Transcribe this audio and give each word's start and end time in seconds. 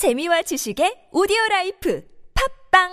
재미와 0.00 0.40
지식의 0.48 1.12
오디오 1.12 1.36
라이프 1.50 2.00
팝빵 2.32 2.88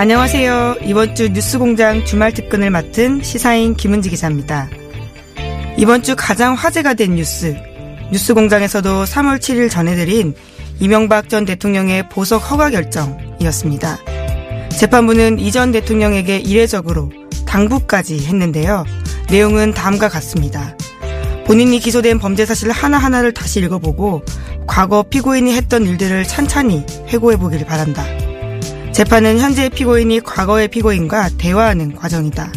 안녕하세요. 0.00 0.76
이번 0.84 1.14
주 1.14 1.28
뉴스공장 1.28 2.06
주말 2.06 2.32
특근을 2.32 2.70
맡은 2.70 3.22
시사인 3.22 3.74
김은지 3.74 4.08
기자입니다. 4.08 4.70
이번 5.76 6.02
주 6.02 6.16
가장 6.16 6.54
화제가 6.54 6.94
된 6.94 7.16
뉴스, 7.16 7.54
뉴스공장에서도 8.10 9.04
3월 9.04 9.36
7일 9.36 9.70
전해드린 9.70 10.34
이명박 10.78 11.28
전 11.28 11.44
대통령의 11.44 12.08
보석 12.08 12.38
허가 12.50 12.70
결정이었습니다. 12.70 13.98
재판부는 14.70 15.38
이 15.38 15.50
전 15.50 15.70
대통령에게 15.70 16.38
이례적으로 16.38 17.12
당부까지 17.46 18.24
했는데요. 18.24 18.86
내용은 19.28 19.74
다음과 19.74 20.08
같습니다. 20.08 20.78
본인이 21.46 21.78
기소된 21.78 22.18
범죄 22.18 22.46
사실 22.46 22.70
하나하나를 22.70 23.34
다시 23.34 23.60
읽어보고 23.60 24.22
과거 24.66 25.02
피고인이 25.02 25.54
했던 25.54 25.84
일들을 25.84 26.24
찬찬히 26.26 26.86
회고해보기를 27.08 27.66
바란다. 27.66 28.29
재판은 29.00 29.38
현재의 29.38 29.70
피고인이 29.70 30.20
과거의 30.20 30.68
피고인과 30.68 31.30
대화하는 31.38 31.96
과정이다. 31.96 32.52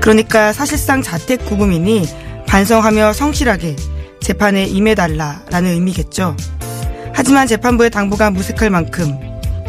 그러니까 0.00 0.52
사실상 0.52 1.02
자택 1.02 1.46
구금이니 1.46 2.04
반성하며 2.48 3.12
성실하게 3.12 3.76
재판에 4.20 4.64
임해달라라는 4.64 5.70
의미겠죠. 5.70 6.36
하지만 7.14 7.46
재판부의 7.46 7.90
당부가 7.90 8.32
무색할 8.32 8.70
만큼 8.70 9.16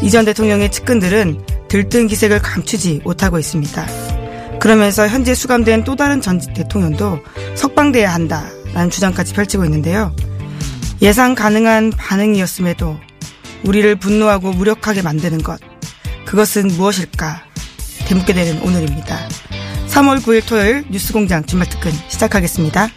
이전 0.01 0.25
대통령의 0.25 0.71
측근들은 0.71 1.45
들뜬 1.67 2.07
기색을 2.07 2.39
감추지 2.39 3.01
못하고 3.03 3.37
있습니다. 3.37 3.85
그러면서 4.59 5.07
현재 5.07 5.35
수감된 5.35 5.83
또 5.83 5.95
다른 5.95 6.21
전 6.21 6.39
대통령도 6.39 7.19
석방돼야 7.53 8.11
한다라는 8.15 8.89
주장까지 8.89 9.35
펼치고 9.35 9.63
있는데요. 9.65 10.11
예상 11.03 11.35
가능한 11.35 11.91
반응이었음에도 11.91 12.97
우리를 13.63 13.95
분노하고 13.95 14.51
무력하게 14.51 15.01
만드는 15.01 15.39
것. 15.39 15.59
그것은 16.25 16.67
무엇일까? 16.67 17.43
되묻게 18.07 18.33
되는 18.33 18.61
오늘입니다. 18.61 19.27
3월 19.87 20.21
9일 20.21 20.47
토요일 20.47 20.85
뉴스공장 20.89 21.45
주말 21.45 21.67
특근 21.67 21.91
시작하겠습니다. 22.09 22.89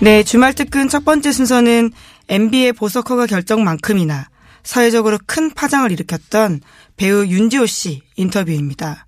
네, 0.00 0.22
주말 0.22 0.54
특근 0.54 0.88
첫 0.88 1.04
번째 1.04 1.32
순서는 1.32 1.90
MB의 2.28 2.72
보석허가 2.74 3.26
결정만큼이나 3.26 4.28
사회적으로 4.62 5.18
큰 5.26 5.50
파장을 5.50 5.90
일으켰던 5.90 6.60
배우 6.98 7.24
윤지호 7.26 7.66
씨 7.66 8.02
인터뷰입니다. 8.16 9.06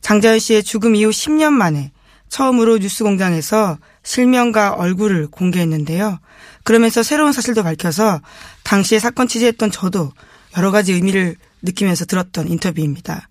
장자연 0.00 0.38
씨의 0.38 0.62
죽음 0.62 0.94
이후 0.96 1.10
10년 1.10 1.52
만에 1.52 1.92
처음으로 2.28 2.78
뉴스공장에서 2.78 3.78
실명과 4.02 4.72
얼굴을 4.74 5.26
공개했는데요. 5.28 6.18
그러면서 6.64 7.02
새로운 7.02 7.32
사실도 7.32 7.62
밝혀서 7.62 8.22
당시에 8.62 8.98
사건 8.98 9.28
취재했던 9.28 9.70
저도 9.70 10.12
여러 10.56 10.70
가지 10.70 10.92
의미를 10.94 11.36
느끼면서 11.62 12.06
들었던 12.06 12.48
인터뷰입니다. 12.48 13.28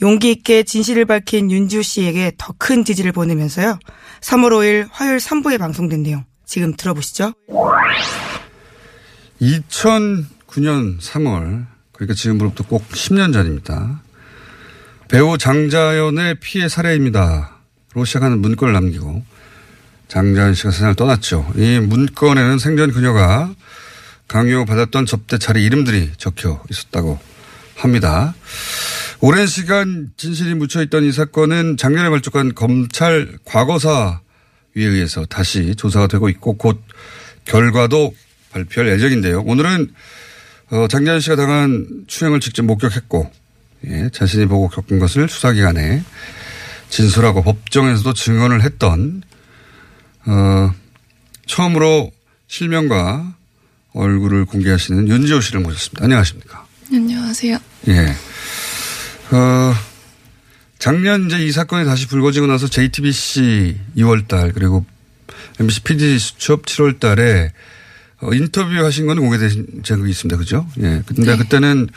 용기 0.00 0.30
있게 0.30 0.62
진실을 0.62 1.06
밝힌 1.06 1.50
윤지호 1.50 1.82
씨에게 1.82 2.32
더 2.38 2.54
큰 2.58 2.84
지지를 2.84 3.10
보내면서요. 3.12 3.78
3월 4.20 4.50
5일 4.50 4.88
화요일 4.92 5.16
3부에 5.18 5.58
방송된 5.58 6.02
내용 6.04 6.24
지금 6.46 6.74
들어보시죠. 6.76 7.32
2009년 9.40 11.00
3월 11.00 11.66
그러니까 11.98 12.14
지금으로부터 12.14 12.64
꼭 12.64 12.88
10년 12.88 13.32
전입니다. 13.32 14.00
배우 15.08 15.36
장자연의 15.36 16.36
피해 16.40 16.68
사례입니다. 16.68 17.56
로 17.94 18.04
시작하는 18.04 18.38
문건을 18.40 18.72
남기고 18.72 19.24
장자연 20.06 20.54
씨가 20.54 20.70
세상을 20.70 20.94
떠났죠. 20.94 21.52
이 21.56 21.80
문건에는 21.80 22.58
생전 22.58 22.92
그녀가 22.92 23.52
강요받았던 24.28 25.06
접대 25.06 25.38
차례 25.38 25.60
이름들이 25.60 26.12
적혀 26.18 26.62
있었다고 26.70 27.18
합니다. 27.74 28.34
오랜 29.20 29.46
시간 29.46 30.10
진실이 30.16 30.54
묻혀있던 30.54 31.04
이 31.04 31.12
사건은 31.12 31.76
작년에 31.76 32.10
발족한 32.10 32.54
검찰 32.54 33.38
과거사 33.44 34.20
위에 34.74 34.84
의해서 34.84 35.24
다시 35.26 35.74
조사가 35.74 36.06
되고 36.06 36.28
있고 36.28 36.56
곧 36.56 36.80
결과도 37.44 38.14
발표할 38.52 38.92
예정인데요. 38.92 39.40
오늘은 39.40 39.92
어, 40.70 40.86
장자연 40.88 41.20
씨가 41.20 41.36
당한 41.36 42.04
추행을 42.06 42.40
직접 42.40 42.62
목격했고 42.64 43.30
예, 43.86 44.10
자신이 44.12 44.46
보고 44.46 44.68
겪은 44.68 44.98
것을 44.98 45.28
수사기관에 45.28 46.02
진술하고 46.90 47.42
법정에서도 47.42 48.12
증언을 48.12 48.62
했던 48.62 49.22
어, 50.26 50.70
처음으로 51.46 52.10
실명과 52.48 53.34
얼굴을 53.94 54.44
공개하시는 54.44 55.08
윤지호 55.08 55.40
씨를 55.40 55.60
모셨습니다. 55.60 56.04
안녕하십니까? 56.04 56.66
안녕하세요. 56.92 57.58
예. 57.88 58.14
어, 59.34 59.74
작년 60.78 61.26
이제 61.26 61.44
이 61.44 61.50
사건이 61.50 61.84
다시 61.84 62.06
불거지고 62.06 62.46
나서 62.46 62.68
JTBC 62.68 63.80
2월달 63.96 64.54
그리고 64.54 64.84
MBC 65.60 65.82
PD 65.82 66.18
수첩 66.18 66.66
7월달에 66.66 67.50
어, 68.20 68.32
인터뷰 68.32 68.72
하신 68.84 69.06
거는 69.06 69.22
공개되신 69.22 69.82
적이 69.84 70.10
있습니다. 70.10 70.36
그죠? 70.38 70.66
예. 70.78 71.02
근데 71.06 71.32
네. 71.32 71.36
그때는 71.36 71.88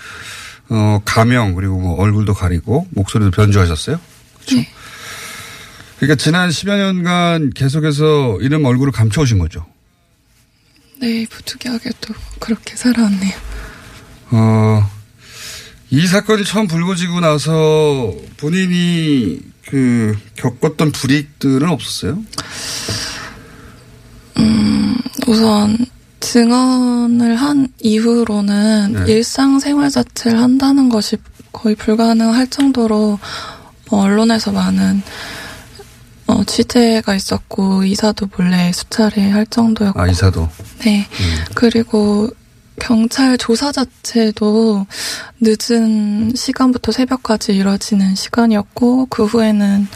어, 0.70 1.02
가명 1.04 1.56
그리고 1.56 1.80
뭐 1.80 1.96
얼굴도 2.00 2.34
가리고 2.34 2.88
목소리도 2.92 3.32
변조하셨어요. 3.32 4.00
그렇죠? 4.36 4.56
네. 4.56 4.70
그러니까 5.98 6.16
지난 6.16 6.50
10여 6.50 6.78
년간 6.78 7.52
계속해서 7.52 8.40
이름 8.42 8.66
얼굴을 8.66 8.92
감춰오신 8.92 9.38
거죠. 9.40 9.66
네, 11.00 11.26
부득이하게도 11.30 12.14
그렇게 12.40 12.76
살아왔네요. 12.76 13.34
어, 14.32 14.90
이 15.90 16.08
사건이 16.08 16.46
처음 16.46 16.68
불거지고 16.68 17.20
나서 17.20 18.16
본인이 18.38 19.40
그 19.66 20.18
겪었던 20.36 20.92
불이익들은 20.92 21.68
없었어요? 21.68 22.24
음, 24.38 24.98
우선 25.28 25.78
증언을 26.22 27.36
한 27.36 27.68
이후로는 27.80 29.06
네. 29.06 29.12
일상생활 29.12 29.90
자체를 29.90 30.42
한다는 30.42 30.88
것이 30.88 31.18
거의 31.52 31.76
불가능할 31.76 32.48
정도로 32.48 33.20
언론에서 33.90 34.54
많은 34.54 35.02
어, 36.28 36.44
취재가 36.46 37.14
있었고 37.16 37.84
이사도 37.84 38.30
몰래 38.38 38.72
수차례 38.72 39.30
할 39.30 39.46
정도였고 39.48 40.00
아 40.00 40.08
이사도 40.08 40.48
네 40.80 41.00
음. 41.00 41.46
그리고 41.56 42.30
경찰 42.80 43.38
조사 43.38 43.72
자체도 43.72 44.86
늦은 45.42 46.34
시간부터 46.36 46.94
새벽까지 46.94 47.53
이뤄지는 47.53 48.16
시간이었고 48.16 49.08
그 49.08 49.26
후에는 49.26 49.88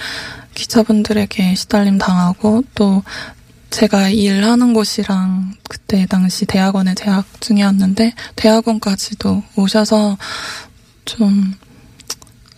기자분들에게 0.55 1.55
시달림 1.55 1.97
당하고 1.97 2.63
또 2.75 3.03
제가 3.75 4.07
일하는 4.07 4.73
곳이랑 4.73 5.53
그때 5.67 6.05
당시 6.05 6.45
대학원에 6.45 6.95
재학 6.95 7.25
중이었는데 7.41 8.13
대학원까지도 8.37 9.43
오셔서 9.57 10.17
좀 11.03 11.53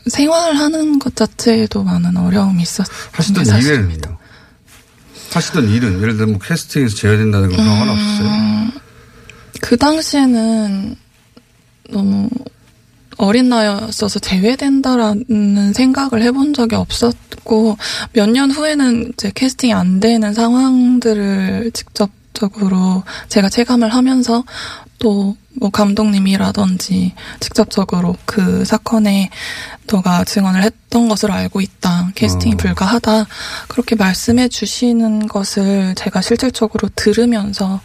생활하는 0.06 1.00
것 1.00 1.16
자체에도 1.16 1.84
많은 1.84 2.16
어려움이 2.18 2.62
있었던 2.62 2.94
하시던 3.14 3.46
일은요? 3.48 4.18
하시던 5.32 5.70
일은 5.70 6.02
예를 6.04 6.18
들어 6.18 6.28
뭐 6.28 6.38
캐스팅에서 6.38 6.96
제외된다는 6.96 7.50
그런 7.50 7.66
음, 7.66 7.80
건 7.80 7.90
없었어요? 7.90 8.82
그 9.60 9.76
당시에는 9.76 10.96
너무 11.90 12.30
어린 13.18 13.50
나이였어서 13.50 14.20
제외된다라는 14.20 15.74
생각을 15.74 16.22
해본 16.24 16.54
적이 16.54 16.76
없었고 16.76 17.78
몇 18.14 18.30
년 18.30 18.52
후에는 18.52 19.12
이제 19.14 19.32
캐스팅이 19.34 19.74
안 19.74 20.00
되는 20.00 20.34
상황들을 20.34 21.72
직접적으로 21.74 23.04
제가 23.30 23.50
체감을 23.50 23.90
하면서 23.94 24.44
또 25.00 25.36
뭐 25.60 25.70
감독님이라든지 25.70 27.14
직접적으로 27.40 28.16
그 28.26 28.64
사건에 28.66 29.30
너가 29.92 30.24
증언을 30.24 30.62
했던 30.64 31.08
것으로 31.08 31.34
알고 31.34 31.62
있다. 31.62 32.12
캐스팅이 32.16 32.54
어. 32.54 32.58
불가하다. 32.58 33.26
그렇게 33.68 33.96
말씀해 33.96 34.50
주시는 34.50 35.28
것을 35.28 35.96
제가 35.96 36.22
실질적으로 36.22 36.90
들으면서 36.96 37.82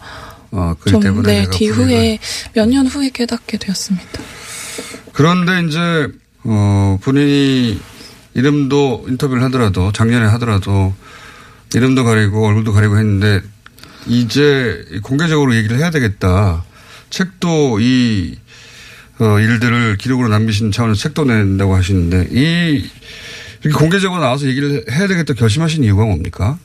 아, 0.51 0.75
그 0.79 0.91
좀, 0.91 1.23
네, 1.23 1.47
뒤후에, 1.49 2.19
몇 2.53 2.67
년 2.69 2.85
후에 2.85 3.09
깨닫게 3.09 3.57
되었습니다. 3.57 4.07
그런데 5.13 5.65
이제 5.67 6.09
어 6.43 6.97
본인이 7.01 7.79
이름도 8.33 9.05
인터뷰를 9.07 9.43
하더라도 9.43 9.91
작년에 9.91 10.25
하더라도 10.25 10.93
이름도 11.73 12.03
가리고 12.03 12.45
얼굴도 12.45 12.73
가리고 12.73 12.97
했는데 12.97 13.41
이제 14.07 14.85
공개적으로 15.03 15.55
얘기를 15.55 15.77
해야 15.77 15.89
되겠다. 15.89 16.63
책도 17.09 17.79
이 17.79 18.37
어, 19.19 19.39
일들을 19.39 19.97
기록으로 19.97 20.27
남기신 20.29 20.71
차원에서 20.71 20.99
책도 20.99 21.25
낸다고 21.25 21.75
하시는데 21.75 22.29
이 22.31 22.89
이렇게 23.63 23.77
공개적으로 23.77 24.19
나와서 24.19 24.47
얘기를 24.47 24.83
해야 24.91 25.07
되겠다 25.07 25.33
결심하신 25.35 25.83
이유가 25.83 26.03
뭡니까? 26.03 26.57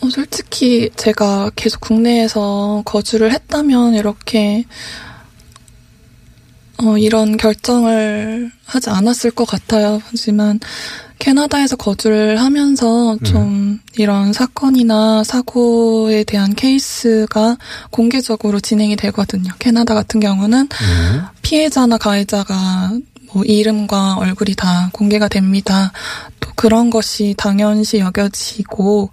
어, 0.00 0.10
솔직히 0.10 0.90
제가 0.96 1.50
계속 1.54 1.80
국내에서 1.80 2.82
거주를 2.84 3.32
했다면 3.32 3.94
이렇게 3.94 4.64
어, 6.82 6.96
이런 6.98 7.36
결정을 7.36 8.50
하지 8.64 8.90
않았을 8.90 9.30
것 9.32 9.44
같아요. 9.44 10.00
하지만 10.10 10.60
캐나다에서 11.18 11.76
거주를 11.76 12.40
하면서 12.40 13.18
좀 13.24 13.78
이런 13.98 14.32
사건이나 14.32 15.22
사고에 15.22 16.24
대한 16.24 16.54
케이스가 16.54 17.58
공개적으로 17.90 18.58
진행이 18.58 18.96
되거든요. 18.96 19.52
캐나다 19.58 19.94
같은 19.94 20.18
경우는 20.18 20.68
네. 20.68 20.76
피해자나 21.42 21.98
가해자가 21.98 22.92
뭐 23.32 23.44
이름과 23.44 24.16
얼굴이 24.16 24.54
다 24.54 24.88
공개가 24.92 25.28
됩니다. 25.28 25.92
또 26.40 26.50
그런 26.56 26.88
것이 26.88 27.34
당연시 27.36 27.98
여겨지고 27.98 29.10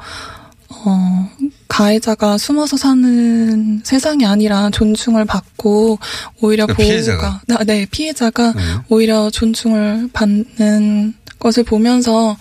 어, 0.70 1.30
가해자가 1.68 2.38
숨어서 2.38 2.78
사는 2.78 3.82
세상이 3.84 4.26
아니라 4.26 4.70
존중을 4.70 5.26
받고 5.26 6.00
오히려 6.42 6.66
그러니까 6.66 6.76
보호가 6.84 6.94
피해자가. 6.94 7.42
아, 7.60 7.64
네 7.64 7.86
피해자가 7.90 8.54
네. 8.54 8.62
오히려 8.90 9.30
존중을 9.30 10.10
받는 10.14 11.14
것을 11.40 11.64
보면서 11.64 12.38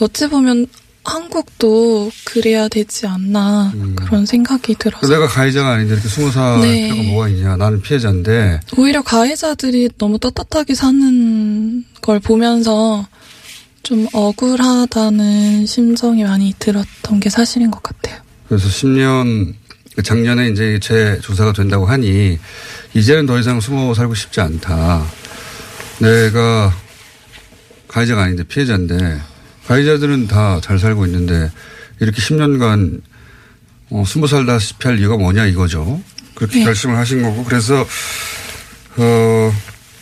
어찌 0.00 0.28
보면 0.28 0.66
한국도 1.02 2.10
그래야 2.24 2.68
되지 2.68 3.06
않나 3.06 3.72
음. 3.74 3.96
그런 3.96 4.26
생각이 4.26 4.74
들어서 4.78 5.06
내가 5.08 5.26
가해자가 5.26 5.70
아닌데 5.70 5.94
이렇게 5.94 6.08
숨어 6.08 6.30
살 6.30 6.60
네. 6.60 6.90
필요가 6.90 7.02
뭐가 7.10 7.28
있냐. 7.30 7.56
나는 7.56 7.80
피해자인데 7.80 8.60
오히려 8.76 9.02
가해자들이 9.02 9.90
너무 9.98 10.18
떳떳하게 10.18 10.74
사는 10.74 11.84
걸 12.02 12.20
보면서 12.20 13.06
좀 13.82 14.06
억울하다는 14.12 15.66
심정이 15.66 16.24
많이 16.24 16.54
들었던 16.58 17.20
게 17.20 17.30
사실인 17.30 17.70
것 17.70 17.82
같아요. 17.82 18.20
그래서 18.48 18.68
10년 18.68 19.54
작년에 20.04 20.48
이제 20.48 20.78
재조사가 20.80 21.52
된다고 21.52 21.86
하니 21.86 22.38
이제는 22.94 23.26
더 23.26 23.38
이상 23.38 23.60
숨어 23.60 23.94
살고 23.94 24.14
싶지 24.14 24.40
않다. 24.40 25.04
내가 26.00 26.74
가해자가 27.88 28.22
아닌데 28.22 28.44
피해자인데 28.44 29.20
가해자들은 29.66 30.26
다 30.28 30.60
잘 30.62 30.78
살고 30.78 31.06
있는데 31.06 31.50
이렇게 32.00 32.20
10년간 32.20 33.00
어, 33.90 34.04
숨어 34.06 34.26
살다시피 34.26 34.86
할 34.88 34.98
이유가 34.98 35.16
뭐냐 35.16 35.46
이거죠. 35.46 36.00
그렇게 36.34 36.60
네. 36.60 36.64
결심을 36.64 36.96
하신 36.96 37.22
거고 37.22 37.44
그래서 37.44 37.84
어 38.96 39.52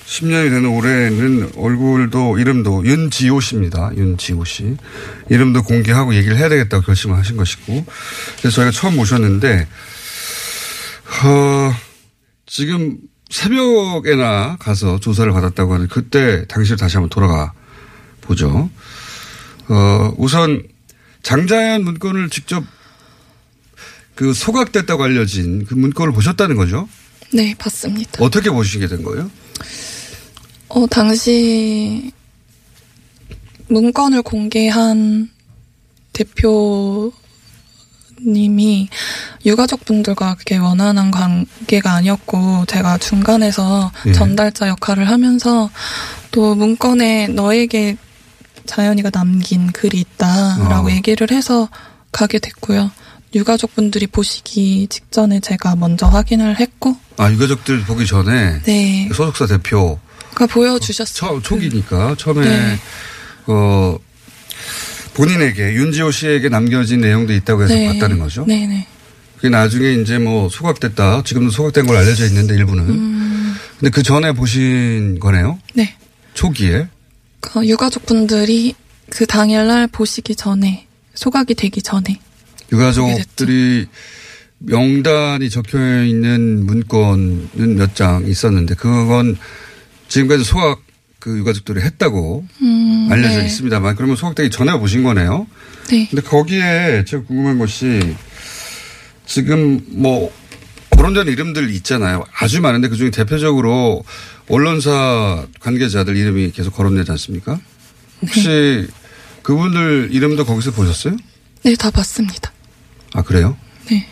10년이 0.09 0.49
되는 0.49 0.67
올해는 0.67 1.53
얼굴도 1.57 2.39
이름도 2.39 2.87
윤지호 2.87 3.41
씨입니다. 3.41 3.91
윤지호 3.95 4.45
씨. 4.47 4.77
이름도 5.29 5.63
공개하고 5.63 6.15
얘기를 6.15 6.37
해야 6.39 6.49
되겠다고 6.49 6.83
결심을 6.83 7.17
하신 7.19 7.37
것이고. 7.37 7.85
그래서 8.39 8.57
저희가 8.57 8.71
처음 8.71 8.97
모셨는데, 8.97 9.69
어, 11.25 11.75
지금 12.47 12.97
새벽에나 13.29 14.57
가서 14.59 14.99
조사를 14.99 15.31
받았다고 15.31 15.75
하는 15.75 15.89
그때 15.89 16.47
당시로 16.47 16.79
다시 16.79 16.97
한번 16.97 17.11
돌아가 17.11 17.53
보죠. 18.23 18.71
어, 19.69 20.15
우선 20.17 20.63
장자연 21.23 21.85
문건을 21.85 22.31
직접 22.31 22.65
그 24.15 24.33
소각됐다고 24.33 25.05
알려진 25.05 25.67
그 25.67 25.75
문건을 25.75 26.15
보셨다는 26.15 26.57
거죠? 26.57 26.89
네, 27.35 27.55
봤습니다. 27.59 28.25
어떻게 28.25 28.49
보시게 28.49 28.87
된 28.87 29.03
거예요? 29.03 29.31
어, 30.69 30.87
당시 30.87 32.12
문건을 33.69 34.23
공개한 34.23 35.31
대표님이 36.12 37.12
유가족분들과 39.47 40.35
그게 40.35 40.56
원활한 40.56 41.11
관계가 41.11 41.93
아니었고 41.93 42.67
제가 42.67 42.99
중간에서 42.99 43.91
예. 44.06 44.12
전달자 44.12 44.69
역할을 44.69 45.09
하면서 45.09 45.70
또 46.31 46.55
문건에 46.55 47.29
너에게 47.29 47.97
자연이가 48.67 49.11
남긴 49.11 49.73
글이 49.73 49.99
있다라고 50.00 50.88
어. 50.88 50.91
얘기를 50.91 51.31
해서 51.31 51.69
가게 52.12 52.38
됐고요. 52.38 52.91
유가족분들이 53.35 54.06
보시기 54.06 54.87
직전에 54.88 55.41
제가 55.41 55.76
먼저 55.76 56.06
확인을 56.06 56.59
했고, 56.59 56.97
아, 57.19 57.31
유가족들 57.31 57.85
보기 57.85 58.06
전에 58.06 58.62
네, 58.62 59.09
소속사 59.12 59.47
대표 59.47 59.97
가 59.97 60.08
보여주셨어요. 60.46 61.40
처, 61.40 61.43
초기니까 61.43 62.14
처음에 62.19 62.46
네. 62.49 62.79
어 63.46 63.99
본인에게 65.14 65.75
윤지호 65.75 66.11
씨에게 66.11 66.49
남겨진 66.49 67.00
내용도 67.00 67.32
있다고 67.32 67.64
해서 67.64 67.75
네. 67.75 67.88
봤다는 67.88 68.19
거죠. 68.19 68.44
네네. 68.46 68.87
그게 69.37 69.49
나중에 69.49 69.93
이제 69.94 70.19
뭐 70.19 70.49
소각됐다. 70.49 71.23
지금도 71.25 71.50
소각된 71.50 71.87
걸 71.87 71.96
알려져 71.96 72.26
있는데 72.26 72.55
일부는. 72.55 72.88
음. 72.88 73.55
근데 73.79 73.90
그 73.90 74.02
전에 74.02 74.32
보신 74.32 75.19
거네요. 75.20 75.58
네. 75.75 75.94
초기에. 76.35 76.88
그 77.40 77.67
유가족분들이 77.67 78.75
그 79.11 79.26
당일날 79.26 79.87
보시기 79.88 80.35
전에 80.37 80.87
소각이 81.14 81.55
되기 81.55 81.81
전에 81.82 82.20
유가족들이 82.73 83.87
명단이 84.58 85.50
적혀 85.50 85.79
있는 86.05 86.67
문건은 86.67 87.76
몇 87.76 87.94
장 87.94 88.26
있었는데 88.26 88.75
그건 88.75 89.37
지금까지 90.09 90.45
소각 90.45 90.81
그 91.19 91.37
유가족들이 91.39 91.81
했다고 91.81 92.47
음, 92.63 93.09
알려져 93.11 93.39
네. 93.39 93.47
있습니다만 93.47 93.97
그러면 93.97 94.17
소각되기 94.17 94.51
전에 94.51 94.79
보신 94.79 95.03
거네요. 95.03 95.47
네. 95.91 96.07
근데 96.09 96.23
거기에 96.23 97.05
제가 97.07 97.25
궁금한 97.25 97.59
것이 97.59 98.17
지금 99.27 99.81
뭐 99.88 100.33
거론된 100.91 101.29
이름들 101.29 101.71
있잖아요. 101.77 102.25
아주 102.35 102.61
많은데 102.61 102.88
그중에 102.88 103.11
대표적으로 103.11 104.05
언론사 104.49 105.47
관계자들 105.61 106.17
이름이 106.17 106.53
계속 106.53 106.75
거론되지 106.75 107.11
않습니까? 107.12 107.61
혹시 108.23 108.87
그분들 109.43 110.09
이름도 110.12 110.45
거기서 110.45 110.73
보셨어요? 110.73 111.17
네, 111.62 111.75
다 111.75 111.91
봤습니다. 111.91 112.53
아 113.15 113.23
그래요? 113.23 113.57
네. 113.91 114.07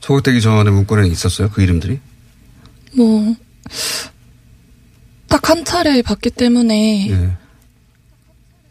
소각되기 0.00 0.40
전에 0.40 0.70
문건에 0.70 1.08
있었어요? 1.08 1.50
그 1.50 1.62
이름들이? 1.62 1.98
뭐, 2.92 3.36
딱 5.30 5.48
한 5.48 5.64
차례 5.64 6.02
봤기 6.02 6.30
때문에 6.30 7.08
예. 7.10 7.30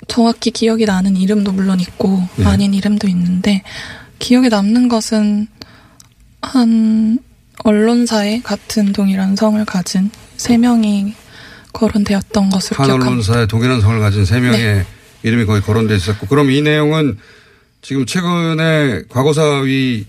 정확히 0.08 0.52
기억이 0.52 0.86
나는 0.86 1.16
이름도 1.18 1.52
물론 1.52 1.80
있고 1.80 2.22
예. 2.40 2.46
아닌 2.46 2.74
이름도 2.74 3.08
있는데 3.08 3.64
기억에 4.20 4.50
남는 4.50 4.90
것은 4.90 5.48
한 6.42 7.20
언론사에 7.64 8.42
같은 8.42 8.94
동일한 8.94 9.36
성을 9.36 9.64
가진 9.66 10.12
세 10.38 10.58
명이 10.58 11.14
거론되었던 11.74 12.50
것으로 12.50 12.78
한 12.78 12.86
기억합니다. 12.86 13.10
언론사에 13.10 13.46
동일한 13.48 13.82
성을 13.82 14.00
가진 14.00 14.26
세 14.26 14.40
명의 14.40 14.60
네. 14.60 14.86
이름이 15.24 15.46
거기 15.46 15.62
거론돼 15.62 15.96
있었고 15.96 16.28
그럼 16.28 16.52
이 16.52 16.62
내용은 16.62 17.18
지금 17.82 18.06
최근에 18.06 19.04
과거사위 19.10 20.06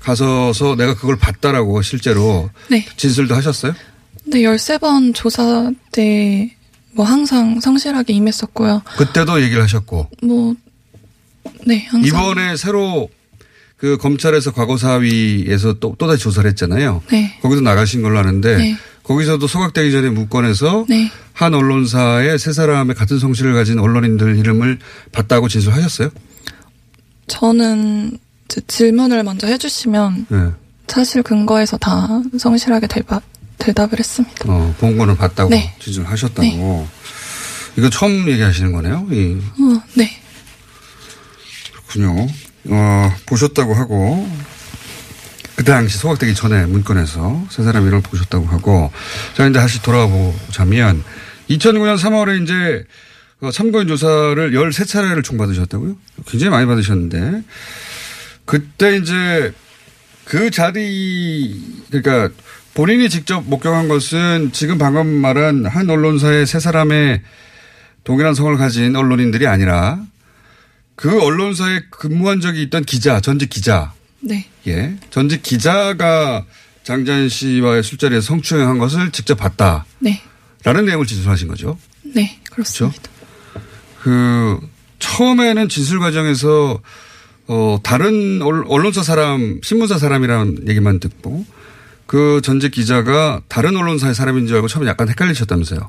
가서서 0.00 0.74
내가 0.76 0.94
그걸 0.94 1.16
봤다라고 1.16 1.82
실제로 1.82 2.50
네. 2.68 2.84
진술도 2.96 3.34
하셨어요? 3.34 3.74
네, 4.32 4.40
13번 4.40 5.14
조사 5.14 5.70
때 5.92 6.56
뭐 6.94 7.06
항상 7.06 7.60
성실하게 7.60 8.12
임했었고요. 8.12 8.82
그때도 8.96 9.42
얘기를 9.42 9.62
하셨고 9.62 10.08
뭐, 10.22 10.54
네, 11.66 11.86
항상. 11.88 12.06
이번에 12.06 12.56
새로 12.56 13.08
그 13.76 13.96
검찰에서 13.96 14.52
과거사위에서 14.52 15.74
또 15.74 15.94
또다시 15.98 16.22
조사를 16.22 16.48
했잖아요. 16.50 17.02
네. 17.10 17.38
거기서 17.42 17.62
나가신 17.62 18.02
걸로 18.02 18.18
아는데 18.18 18.56
네. 18.56 18.76
거기서도 19.02 19.46
소각되기 19.48 19.90
전에 19.90 20.10
문건에서 20.10 20.86
네. 20.88 21.10
한 21.32 21.54
언론사의 21.54 22.38
세 22.38 22.52
사람의 22.52 22.94
같은 22.94 23.18
성실을 23.18 23.54
가진 23.54 23.78
언론인들 23.78 24.36
이름을 24.36 24.78
봤다고 25.10 25.48
진술하셨어요? 25.48 26.10
저는 27.26 28.18
질문을 28.66 29.24
먼저 29.24 29.46
해주시면 29.46 30.26
네. 30.28 30.50
사실 30.86 31.22
근거에서 31.22 31.78
다 31.78 32.22
성실하게 32.38 32.86
대답, 32.86 33.22
대답을 33.62 33.98
했습니다. 33.98 34.44
어, 34.48 34.74
본거는 34.78 35.16
봤다고 35.16 35.50
네. 35.50 35.74
진술을 35.78 36.08
하셨다고. 36.10 36.88
이거 37.76 37.88
처음 37.90 38.28
얘기하시는 38.28 38.72
거네요? 38.72 39.06
이, 39.10 39.38
어, 39.38 39.82
네. 39.94 40.20
그렇군요. 41.72 42.26
어, 42.68 43.14
보셨다고 43.26 43.74
하고, 43.74 44.28
그 45.56 45.64
당시 45.64 45.96
소각되기 45.98 46.34
전에 46.34 46.66
문건에서 46.66 47.46
세 47.50 47.62
사람 47.62 47.84
이름을 47.86 48.02
보셨다고 48.02 48.46
하고, 48.46 48.92
자, 49.34 49.46
이제 49.46 49.58
다시 49.58 49.80
돌아가 49.82 50.06
보자면, 50.06 51.02
2009년 51.48 51.98
3월에 51.98 52.42
이제 52.42 52.84
어, 53.40 53.50
참고인 53.50 53.88
조사를 53.88 54.52
13차례를 54.52 55.24
총 55.24 55.36
받으셨다고요? 55.36 55.96
굉장히 56.26 56.50
많이 56.50 56.66
받으셨는데, 56.66 57.42
그때 58.44 58.96
이제 58.96 59.52
그 60.24 60.50
자리, 60.50 61.60
그러니까 61.90 62.32
본인이 62.74 63.08
직접 63.10 63.42
목격한 63.46 63.88
것은 63.88 64.50
지금 64.52 64.78
방금 64.78 65.06
말한 65.06 65.66
한 65.66 65.90
언론사의 65.90 66.46
세 66.46 66.58
사람의 66.58 67.20
동일한 68.04 68.34
성을 68.34 68.54
가진 68.56 68.96
언론인들이 68.96 69.46
아니라 69.46 70.00
그 70.96 71.20
언론사에 71.22 71.80
근무한 71.90 72.40
적이 72.40 72.62
있던 72.62 72.84
기자, 72.84 73.20
전직 73.20 73.50
기자, 73.50 73.92
네. 74.20 74.46
예, 74.66 74.96
전직 75.10 75.42
기자가 75.42 76.44
장자연 76.84 77.28
씨와의 77.28 77.82
술자리에서 77.82 78.26
성추행한 78.26 78.78
것을 78.78 79.10
직접 79.12 79.34
봤다라는 79.36 79.84
네. 80.00 80.20
내용을 80.64 81.06
진술하신 81.06 81.48
거죠. 81.48 81.78
네. 82.02 82.38
그렇습니다. 82.50 83.02
그 84.02 84.58
처음에는 84.98 85.68
진술 85.68 86.00
과정에서 86.00 86.80
어 87.48 87.78
다른 87.82 88.40
언- 88.42 88.64
언론사 88.66 89.02
사람, 89.02 89.60
신문사 89.62 89.98
사람이라는 89.98 90.68
얘기만 90.68 91.00
듣고 91.00 91.44
그 92.12 92.42
전직 92.44 92.72
기자가 92.72 93.40
다른 93.48 93.74
언론사의 93.74 94.14
사람인 94.14 94.46
줄 94.46 94.56
알고 94.56 94.68
처음에 94.68 94.86
약간 94.86 95.08
헷갈리셨다면서요. 95.08 95.80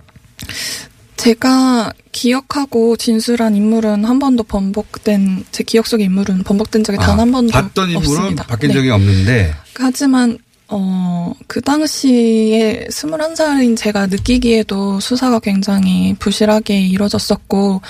제가 1.18 1.92
기억하고 2.13 2.96
진술한 2.96 3.58
인물은 3.58 4.06
한 4.06 4.20
번도 4.20 4.44
번복된 4.44 5.44
제 5.51 5.65
기억 5.65 5.86
속의 5.86 6.06
인물은 6.06 6.44
번복된 6.44 6.86
적이 6.86 7.00
단한 7.00 7.30
번도 7.30 7.58
아, 7.58 7.63
봤던 7.63 7.89
인물은 7.89 8.18
없습니다. 8.20 8.44
바뀐 8.46 8.70
네. 8.70 8.75
적이 8.75 8.92
없는데 8.92 9.53
하지만 9.75 10.38
어, 10.70 11.34
그 11.48 11.60
당시에 11.60 12.88
21살인 12.89 13.75
제가 13.75 14.08
느끼기에도 14.08 15.01
수사가 15.01 15.39
굉장히 15.39 16.15
부실하게 16.20 16.80
이루어졌었고, 16.88 17.82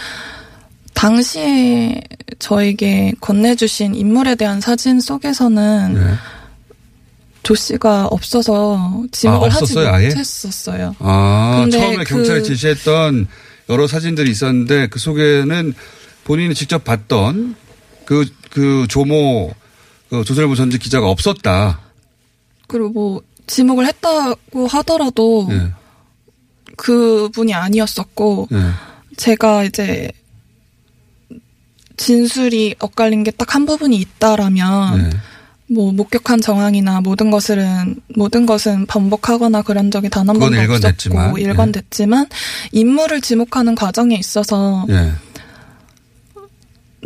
당시에 0.95 2.01
저에게 2.39 3.13
건네주신 3.21 3.93
인물에 3.93 4.33
대한 4.35 4.59
사진 4.59 4.99
속에서는 4.99 5.93
네. 5.93 6.13
조 7.43 7.55
씨가 7.55 8.07
없어서 8.07 9.03
지목을 9.11 9.49
아, 9.51 9.53
하지? 9.53 9.75
못했었어요. 9.75 10.95
아, 10.99 11.67
처음에 11.71 11.97
그- 11.97 12.15
경찰이 12.15 12.43
제시했던 12.43 13.27
여러 13.69 13.87
사진들이 13.87 14.31
있었는데 14.31 14.87
그 14.87 14.99
속에는 14.99 15.73
본인이 16.23 16.53
직접 16.55 16.83
봤던 16.83 17.55
그, 18.05 18.25
그 18.49 18.85
조모 18.89 19.53
그 20.09 20.23
조선일보 20.23 20.55
전직 20.55 20.79
기자가 20.81 21.09
없었다. 21.09 21.79
그리고 22.67 22.89
뭐, 22.89 23.21
지목을 23.47 23.85
했다고 23.87 24.67
하더라도 24.67 25.47
예. 25.51 25.71
그분이 26.77 27.53
아니었었고, 27.53 28.47
예. 28.51 28.57
제가 29.17 29.63
이제 29.65 30.09
진술이 31.97 32.75
엇갈린 32.79 33.23
게 33.23 33.31
딱 33.31 33.53
한 33.55 33.65
부분이 33.65 33.95
있다라면 33.97 35.05
예. 35.05 35.17
뭐 35.69 35.91
목격한 35.93 36.41
정황이나 36.41 37.01
모든 37.01 37.31
것은 37.31 37.95
모든 38.15 38.45
것은 38.45 38.85
번복하거나 38.85 39.61
그런 39.61 39.91
적이 39.91 40.09
단 40.09 40.27
한 40.29 40.37
번도 40.37 40.55
일관됐지만, 40.59 41.17
없었고 41.25 41.37
일관됐지만 41.39 42.25
인물을 42.73 43.21
지목하는 43.21 43.75
과정에 43.75 44.15
있어서 44.15 44.85
예. 44.89 45.11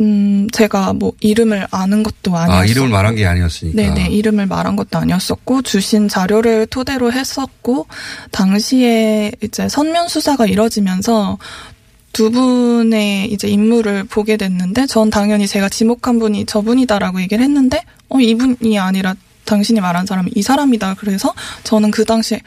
음 0.00 0.46
제가 0.52 0.92
뭐 0.92 1.12
이름을 1.20 1.66
아는 1.72 2.04
것도 2.04 2.36
아니었고 2.36 2.52
아, 2.52 2.64
이름을 2.64 2.88
말한 2.88 3.16
게 3.16 3.26
아니었으니까. 3.26 3.82
네네 3.82 4.10
이름을 4.10 4.46
말한 4.46 4.76
것도 4.76 4.96
아니었었고 4.98 5.62
주신 5.62 6.06
자료를 6.08 6.66
토대로 6.68 7.12
했었고 7.12 7.86
당시에 8.30 9.32
이제 9.42 9.68
선면 9.68 10.06
수사가 10.08 10.46
이뤄지면서 10.46 11.38
두 12.12 12.30
분의 12.30 13.30
이제 13.32 13.48
인물을 13.48 14.04
보게 14.04 14.36
됐는데 14.36 14.86
전 14.86 15.10
당연히 15.10 15.46
제가 15.46 15.68
지목한 15.68 16.18
분이 16.18 16.46
저분이다라고 16.46 17.20
얘기를 17.20 17.44
했는데 17.44 17.82
어 18.08 18.18
이분이 18.18 18.78
아니라 18.78 19.14
당신이 19.44 19.80
말한 19.80 20.06
사람이 20.06 20.32
이 20.34 20.42
사람이다 20.42 20.94
그래서 20.94 21.32
저는 21.64 21.90
그 21.90 22.04
당시에 22.04 22.40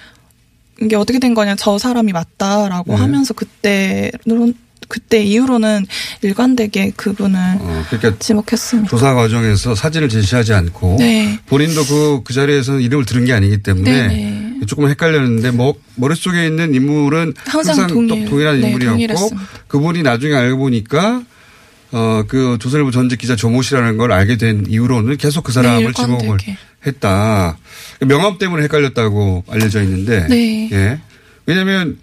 이게 0.82 0.96
어떻게 0.96 1.20
된 1.20 1.34
거냐 1.34 1.56
저 1.56 1.78
사람이 1.78 2.12
맞다라고 2.12 2.94
네. 2.94 3.00
하면서 3.00 3.34
그때로 3.34 4.52
그때 4.88 5.24
이후로는 5.24 5.86
일관되게 6.22 6.92
그분을 6.98 7.40
어, 7.60 7.84
그러니까 7.90 8.20
지목했습니다. 8.20 8.90
조사 8.90 9.14
과정에서 9.14 9.74
사진을 9.74 10.10
제시하지 10.10 10.54
않고 10.54 10.98
네. 11.00 11.40
본인도 11.46 11.86
그, 11.86 12.22
그 12.26 12.34
자리에서 12.34 12.80
이름을 12.80 13.06
들은 13.06 13.24
게 13.24 13.32
아니기 13.32 13.64
때문에 13.64 14.08
네네. 14.08 14.51
조금 14.68 14.88
헷갈렸는데 14.90 15.52
뭐, 15.52 15.74
머릿속에 15.96 16.46
있는 16.46 16.74
인물은 16.76 17.34
항상 17.46 17.74
항상 17.78 17.88
동일- 17.88 18.08
똑 18.26 18.30
동일한 18.30 18.62
네, 18.62 18.68
인물이었고 18.68 18.94
동일했습니다. 18.96 19.48
그분이 19.68 20.04
나중에 20.04 20.36
알고 20.36 20.58
보니까 20.60 21.24
어, 21.94 22.24
그 22.28 22.58
조선일보 22.60 22.92
전직 22.92 23.20
기자 23.20 23.36
조모 23.36 23.62
씨라는 23.64 23.98
걸 23.98 24.12
알게 24.14 24.38
된 24.38 24.66
이후로는 24.70 25.18
계속 25.18 25.44
그 25.44 25.52
사람을 25.52 25.88
네, 25.88 25.92
지목을. 25.94 26.38
했다. 26.88 27.58
명함 28.08 28.38
때문에 28.38 28.64
헷갈렸다고 28.64 29.44
알려져 29.50 29.84
있는데. 29.84 30.26
네. 30.30 30.70
예. 30.72 31.00
왜냐면 31.46 31.98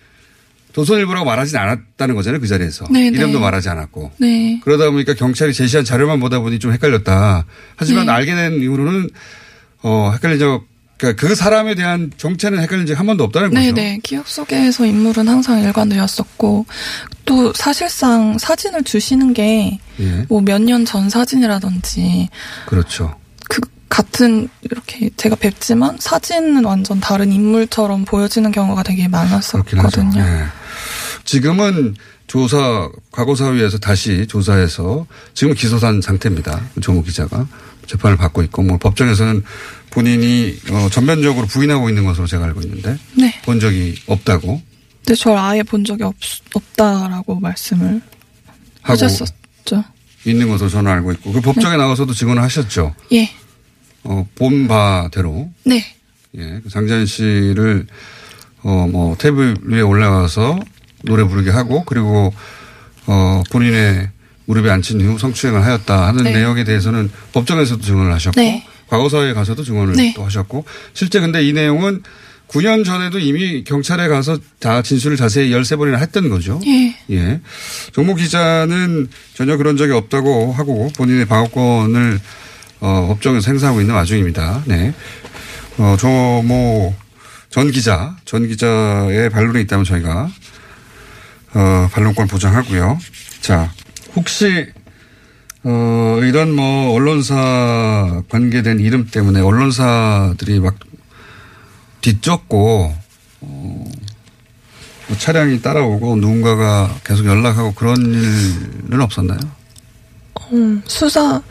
조선일보라고 0.72 1.24
말하진 1.24 1.56
않았다는 1.56 2.14
거잖아요. 2.16 2.40
그 2.40 2.46
자리에서. 2.46 2.86
네, 2.90 3.06
이름도 3.06 3.38
네. 3.38 3.40
말하지 3.40 3.68
않았고. 3.70 4.12
네. 4.18 4.60
그러다 4.62 4.90
보니까 4.90 5.14
경찰이 5.14 5.52
제시한 5.54 5.84
자료만 5.84 6.20
보다 6.20 6.38
보니 6.40 6.58
좀 6.58 6.72
헷갈렸다. 6.72 7.46
하지만 7.76 8.06
네. 8.06 8.12
알게 8.12 8.34
된 8.34 8.60
이후로는 8.60 9.08
어 9.82 10.10
헷갈린 10.12 10.38
적 10.38 10.64
그러니까 10.98 11.26
그 11.26 11.34
사람에 11.34 11.74
대한 11.76 12.10
정체는 12.16 12.60
헷갈린 12.60 12.86
적한 12.86 13.06
번도 13.06 13.24
없다는 13.24 13.50
거죠. 13.50 13.60
네네. 13.60 14.00
기억 14.02 14.26
속에서 14.28 14.84
인물은 14.84 15.28
항상 15.28 15.60
일관되었었고, 15.62 16.66
또 17.24 17.52
사실상 17.54 18.36
사진을 18.36 18.82
주시는 18.82 19.32
게, 19.32 19.78
예. 20.00 20.26
뭐몇 20.28 20.62
년 20.62 20.84
전 20.84 21.08
사진이라든지, 21.08 22.28
그렇죠. 22.66 23.14
그, 23.48 23.60
같은, 23.88 24.48
이렇게 24.62 25.10
제가 25.16 25.36
뵙지만, 25.36 25.96
사진은 26.00 26.64
완전 26.64 26.98
다른 27.00 27.32
인물처럼 27.32 28.04
보여지는 28.04 28.50
경우가 28.50 28.82
되게. 28.82 29.06
많았었거든요. 29.08 30.20
예. 30.20 30.44
지금은 31.24 31.94
조사 32.26 32.88
과거사위에서 33.12 33.78
다시 33.78 34.26
조사해서 34.26 35.06
지금 35.34 35.54
기소된 35.54 36.02
상태입니다. 36.02 36.60
조모 36.80 37.02
기자가 37.02 37.46
재판을 37.86 38.16
받고 38.18 38.42
있고 38.42 38.62
뭐 38.62 38.76
법정에서는 38.78 39.42
본인이 39.90 40.56
어, 40.70 40.88
전면적으로 40.90 41.46
부인하고 41.46 41.88
있는 41.88 42.04
것으로 42.04 42.26
제가 42.26 42.44
알고 42.46 42.60
있는데 42.62 42.96
네. 43.16 43.34
본 43.42 43.58
적이 43.60 43.94
없다고 44.06 44.60
근데 45.04 45.14
저를 45.14 45.38
아예 45.38 45.62
본 45.62 45.84
적이 45.84 46.04
없, 46.04 46.14
없다라고 46.54 47.40
말씀을 47.40 48.00
하셨었죠. 48.82 49.84
있는 50.24 50.48
것으로 50.48 50.68
저는 50.68 50.90
알고 50.90 51.12
있고 51.12 51.32
그 51.32 51.40
법정에 51.40 51.76
네. 51.76 51.82
나가서도 51.82 52.12
증언을 52.12 52.42
하셨죠. 52.42 52.94
예. 53.12 53.30
어, 54.04 54.26
본 54.34 54.68
바대로 54.68 55.50
네. 55.64 55.84
예, 56.36 56.60
그 56.62 56.68
장자연 56.68 57.06
씨를 57.06 57.86
어 58.62 58.86
뭐 58.90 59.16
테이블 59.16 59.56
위에 59.62 59.80
올라가서 59.80 60.58
노래 61.04 61.24
부르게 61.24 61.50
하고 61.50 61.84
그리고 61.84 62.32
어 63.06 63.42
본인의 63.50 64.10
무릎에 64.46 64.68
앉힌 64.70 65.00
후 65.00 65.18
성추행을 65.18 65.62
하였다 65.64 66.08
하는 66.08 66.24
네. 66.24 66.32
내용에 66.32 66.64
대해서는 66.64 67.10
법정에서도 67.32 67.82
증언을 67.82 68.12
하셨고 68.14 68.40
네. 68.40 68.66
과거사에 68.88 69.32
가서도 69.32 69.64
증언을 69.64 69.94
네. 69.94 70.12
또 70.16 70.24
하셨고 70.24 70.64
실제 70.94 71.20
근데 71.20 71.46
이 71.46 71.52
내용은 71.52 72.02
9년 72.48 72.84
전에도 72.84 73.18
이미 73.18 73.62
경찰에 73.62 74.08
가서 74.08 74.38
다 74.58 74.82
진술을 74.82 75.16
자세히 75.16 75.50
13번이나 75.50 75.98
했던 75.98 76.30
거죠. 76.30 76.58
예. 76.66 76.96
예. 77.10 77.40
정모 77.92 78.14
기자는 78.14 79.08
전혀 79.34 79.56
그런 79.56 79.76
적이 79.76 79.92
없다고 79.92 80.52
하고 80.52 80.90
본인의 80.96 81.26
방어권을 81.26 82.18
어, 82.80 83.06
법정에서 83.08 83.50
행사하고 83.50 83.80
있는 83.80 83.94
와중입니다. 83.94 84.62
네. 84.66 84.94
어, 85.76 85.96
조모 85.98 86.94
전 87.50 87.70
기자, 87.70 88.16
전 88.24 88.46
기자의 88.48 89.30
반론이 89.30 89.60
있다면 89.62 89.84
저희가 89.84 90.30
어, 91.54 91.88
반론권 91.92 92.28
보장하고요. 92.28 92.98
자, 93.40 93.72
혹시 94.16 94.66
어, 95.70 96.20
이런 96.22 96.54
뭐 96.54 96.94
언론사 96.94 98.22
관계된 98.30 98.80
이름 98.80 99.06
때문에 99.06 99.40
언론사들이 99.40 100.60
막 100.60 100.76
뒤쫓고 102.00 102.94
어, 103.42 103.84
뭐 105.08 105.18
차량이 105.18 105.60
따라오고 105.60 106.16
누군가가 106.16 106.98
계속 107.04 107.26
연락하고 107.26 107.74
그런 107.74 107.98
일은 107.98 109.02
없었나요? 109.02 109.38
음, 110.52 110.80
수사, 110.86 111.42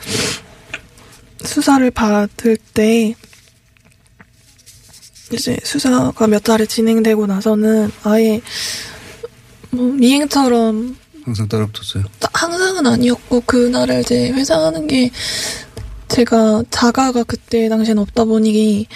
수사를 1.44 1.92
받을 1.92 2.58
때, 2.74 3.14
이제 5.32 5.60
수사가 5.62 6.26
몇 6.26 6.44
달에 6.44 6.66
진행되고 6.66 7.28
나서는 7.28 7.92
아예 8.04 8.42
뭐 9.70 9.92
미행처럼 9.94 10.98
항상 11.28 11.46
따라붙었어요. 11.50 12.06
따- 12.20 12.30
항상은 12.34 12.88
아니었고 12.88 13.42
그날을 13.42 14.00
이제 14.00 14.30
회상하는 14.32 14.88
게 14.88 15.12
제가 16.08 16.64
자가가 16.72 17.24
그때 17.24 17.68
당시엔 17.68 17.98
없다 18.00 18.24
보니 18.24 18.88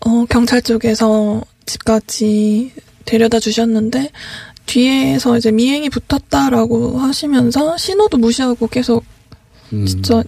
어 0.00 0.24
경찰 0.28 0.60
쪽에서 0.60 1.40
집까지 1.66 2.72
데려다 3.04 3.38
주셨는데 3.38 4.10
뒤에서 4.66 5.38
이제 5.38 5.52
미행이 5.52 5.88
붙었다라고 5.90 6.98
하시면서 6.98 7.76
신호도 7.76 8.18
무시하고 8.18 8.66
계속 8.66 9.04
음. 9.72 9.86
진짜 9.86 10.24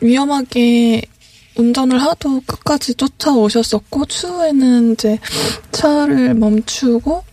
위험하게 0.00 1.02
운전을 1.58 2.00
하도 2.02 2.40
끝까지 2.46 2.94
쫓아오셨었고 2.94 4.06
추후에는 4.06 4.92
이제 4.94 5.18
차를 5.72 6.32
멈추고 6.34 7.24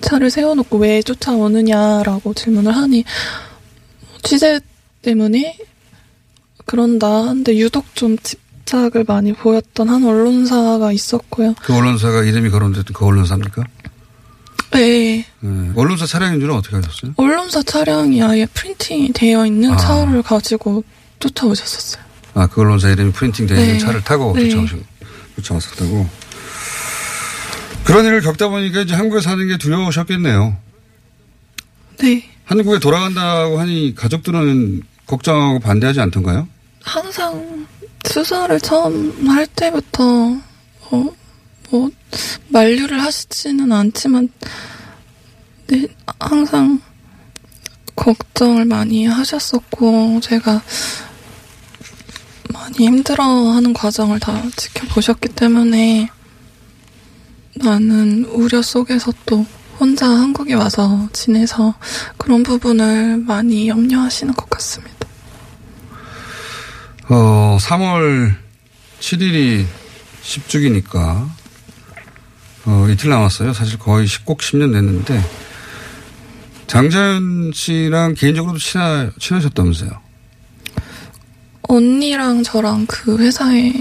차를 0.00 0.30
세워놓고 0.30 0.78
왜 0.78 1.02
쫓아오느냐라고 1.02 2.34
질문을 2.34 2.74
하니 2.74 3.04
취재 4.22 4.60
때문에 5.02 5.58
그런다 6.64 7.06
한데 7.06 7.56
유독 7.56 7.94
좀 7.94 8.16
집착을 8.18 9.04
많이 9.06 9.32
보였던 9.32 9.88
한 9.88 10.04
언론사가 10.04 10.92
있었고요. 10.92 11.54
그 11.62 11.74
언론사가 11.74 12.24
이름이 12.24 12.50
거론됐던 12.50 12.92
그 12.92 13.04
언론사입니까? 13.04 13.64
네. 14.72 15.24
네. 15.40 15.72
언론사 15.76 16.06
차량인 16.06 16.40
줄은 16.40 16.54
어떻게 16.54 16.76
아셨어요? 16.76 17.12
언론사 17.16 17.62
차량이 17.62 18.22
아예 18.22 18.46
프린팅이 18.46 19.12
되어 19.12 19.46
있는 19.46 19.72
아. 19.72 19.76
차를 19.76 20.22
가지고 20.22 20.82
쫓아오셨었어요. 21.20 22.04
아, 22.34 22.46
그 22.46 22.60
언론사 22.60 22.90
이름이 22.90 23.12
프린팅 23.12 23.46
되어 23.46 23.58
있는 23.58 23.72
네. 23.74 23.78
차를 23.78 24.02
타고 24.02 24.34
네. 24.34 24.50
쫓아오신, 24.50 24.84
쫓아왔었다고. 25.36 26.25
그런 27.86 28.04
일을 28.04 28.20
겪다 28.20 28.48
보니까 28.48 28.80
이제 28.80 28.94
한국에 28.94 29.20
사는 29.20 29.46
게 29.46 29.58
두려우셨겠네요. 29.58 30.56
네. 31.98 32.28
한국에 32.44 32.80
돌아간다고 32.80 33.60
하니 33.60 33.94
가족들은 33.94 34.82
걱정하고 35.06 35.60
반대하지 35.60 36.00
않던가요? 36.00 36.48
항상 36.82 37.66
수사를 38.04 38.58
처음 38.60 39.28
할 39.28 39.46
때부터 39.46 40.02
어, 40.90 41.14
뭐 41.70 41.90
만류를 42.48 43.00
하시지는 43.00 43.70
않지만 43.70 44.30
네, 45.68 45.86
항상 46.18 46.80
걱정을 47.94 48.64
많이 48.64 49.06
하셨었고 49.06 50.18
제가 50.22 50.60
많이 52.52 52.86
힘들어하는 52.86 53.72
과정을 53.72 54.18
다 54.18 54.42
지켜보셨기 54.56 55.28
때문에 55.30 56.10
많은 57.62 58.24
우려 58.26 58.62
속에서 58.62 59.12
또 59.26 59.46
혼자 59.78 60.06
한국에 60.08 60.54
와서 60.54 61.08
지내서 61.12 61.74
그런 62.16 62.42
부분을 62.42 63.18
많이 63.18 63.68
염려하시는 63.68 64.34
것 64.34 64.48
같습니다. 64.50 64.96
어, 67.08 67.58
3월 67.60 68.34
7일이 69.00 69.64
10주기니까, 70.22 71.28
어, 72.64 72.86
이틀 72.90 73.10
남았어요. 73.10 73.52
사실 73.52 73.78
거의 73.78 74.06
10꼭 74.06 74.38
10년 74.38 74.72
됐는데, 74.72 75.22
장자연 76.66 77.52
씨랑 77.54 78.14
개인적으로도 78.14 78.58
친하, 78.58 79.10
친하셨다면서요? 79.20 79.90
언니랑 81.62 82.42
저랑 82.42 82.86
그 82.86 83.18
회사에 83.18 83.72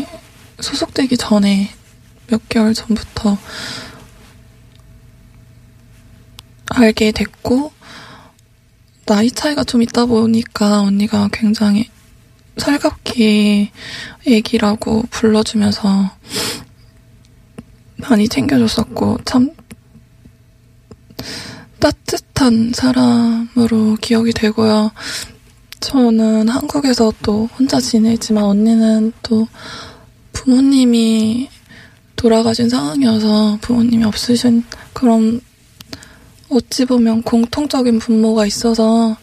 소속되기 0.59 1.17
전에 1.17 1.71
몇 2.27 2.47
개월 2.49 2.73
전부터 2.73 3.37
알게 6.67 7.11
됐고, 7.11 7.71
나이 9.05 9.29
차이가 9.29 9.63
좀 9.63 9.81
있다 9.81 10.05
보니까 10.05 10.81
언니가 10.81 11.29
굉장히 11.31 11.89
살갑게 12.57 13.71
애기라고 14.27 15.03
불러주면서 15.11 16.11
많이 17.97 18.27
챙겨줬었고, 18.27 19.19
참 19.25 19.51
따뜻한 21.79 22.71
사람으로 22.73 23.97
기억이 24.01 24.31
되고요. 24.31 24.91
저는 25.81 26.49
한국에서 26.49 27.13
또 27.21 27.47
혼자 27.57 27.79
지내지만 27.79 28.43
언니는 28.43 29.13
또 29.21 29.47
부모님이 30.33 31.49
돌아가신 32.25 32.69
상황이어서 32.69 33.59
부모님이 33.61 34.03
없으신 34.03 34.63
그런 34.93 35.41
어찌 36.49 36.85
보면 36.85 37.21
공통적인 37.21 37.99
분모가 37.99 38.47
있어서 38.47 39.15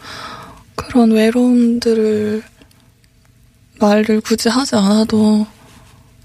그런 0.77 1.11
외로움들을 1.11 2.45
말을 3.81 4.21
굳이 4.21 4.49
하지 4.49 4.77
않아도 4.77 5.45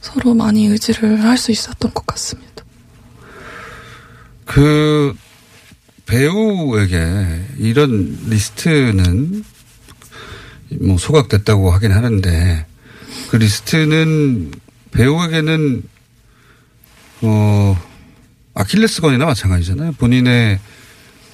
서로 0.02 0.36
많이 0.36 0.68
의지를 0.68 1.24
할 1.24 1.36
수 1.40 1.52
있었던 1.52 1.92
것 1.96 2.06
같습니다. 2.06 2.64
그 4.46 5.16
배우에게 6.06 7.42
이런 7.58 8.20
리스트는 8.28 9.44
뭐 10.82 10.98
소각됐다고 11.00 11.72
하긴 11.72 11.92
하는데 11.92 12.68
그 13.32 13.38
리스트는 13.38 14.52
배우에게는 14.92 15.97
어 17.22 17.78
아킬레스건이나 18.54 19.26
마찬가지잖아요. 19.26 19.94
본인의 19.94 20.60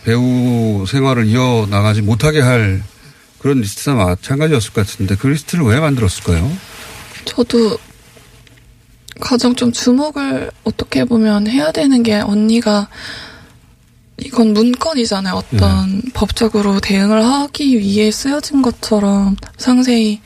배우 0.04 0.86
생활을 0.88 1.28
이어 1.28 1.68
나가지 1.70 2.02
못하게 2.02 2.42
할 2.42 2.84
그런 3.40 3.60
리스트나 3.60 3.96
마찬가지였을 3.96 4.74
것 4.74 4.88
같은데 4.88 5.16
그 5.16 5.28
리스트를 5.28 5.66
왜 5.66 5.80
만들었을까요? 5.80 6.52
저도 7.26 7.78
가장 9.20 9.56
좀 9.56 9.72
주목을 9.72 10.52
어떻게 10.64 11.06
보면 11.06 11.48
해야 11.48 11.72
되는 11.72 12.04
게 12.04 12.16
언니가 12.20 12.90
이건 14.18 14.54
문건이잖아요. 14.54 15.34
어떤 15.34 16.02
법적으로 16.14 16.80
대응을 16.80 17.24
하기 17.24 17.78
위해 17.78 18.12
쓰여진 18.12 18.62
것처럼 18.62 19.36
상세히 19.58 20.22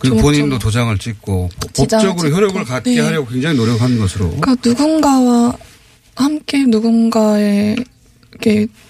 그리고 0.00 0.16
조목조목. 0.16 0.22
본인도 0.22 0.58
도장을 0.58 0.98
찍고 0.98 1.50
법적으로 1.76 2.22
찍고. 2.22 2.36
효력을 2.36 2.64
갖게 2.64 2.94
네. 2.94 3.00
하려고 3.00 3.28
굉장히 3.28 3.56
노력한 3.56 3.98
것으로 3.98 4.30
그러니까 4.40 4.56
누군가와 4.64 5.56
함께 6.16 6.64
누군가에게 6.66 7.84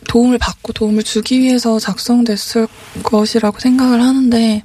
도움을 0.09 0.39
받고 0.39 0.73
도움을 0.73 1.03
주기 1.03 1.41
위해서 1.41 1.79
작성됐을 1.79 2.69
것이라고 3.03 3.59
생각을 3.59 4.01
하는데 4.01 4.63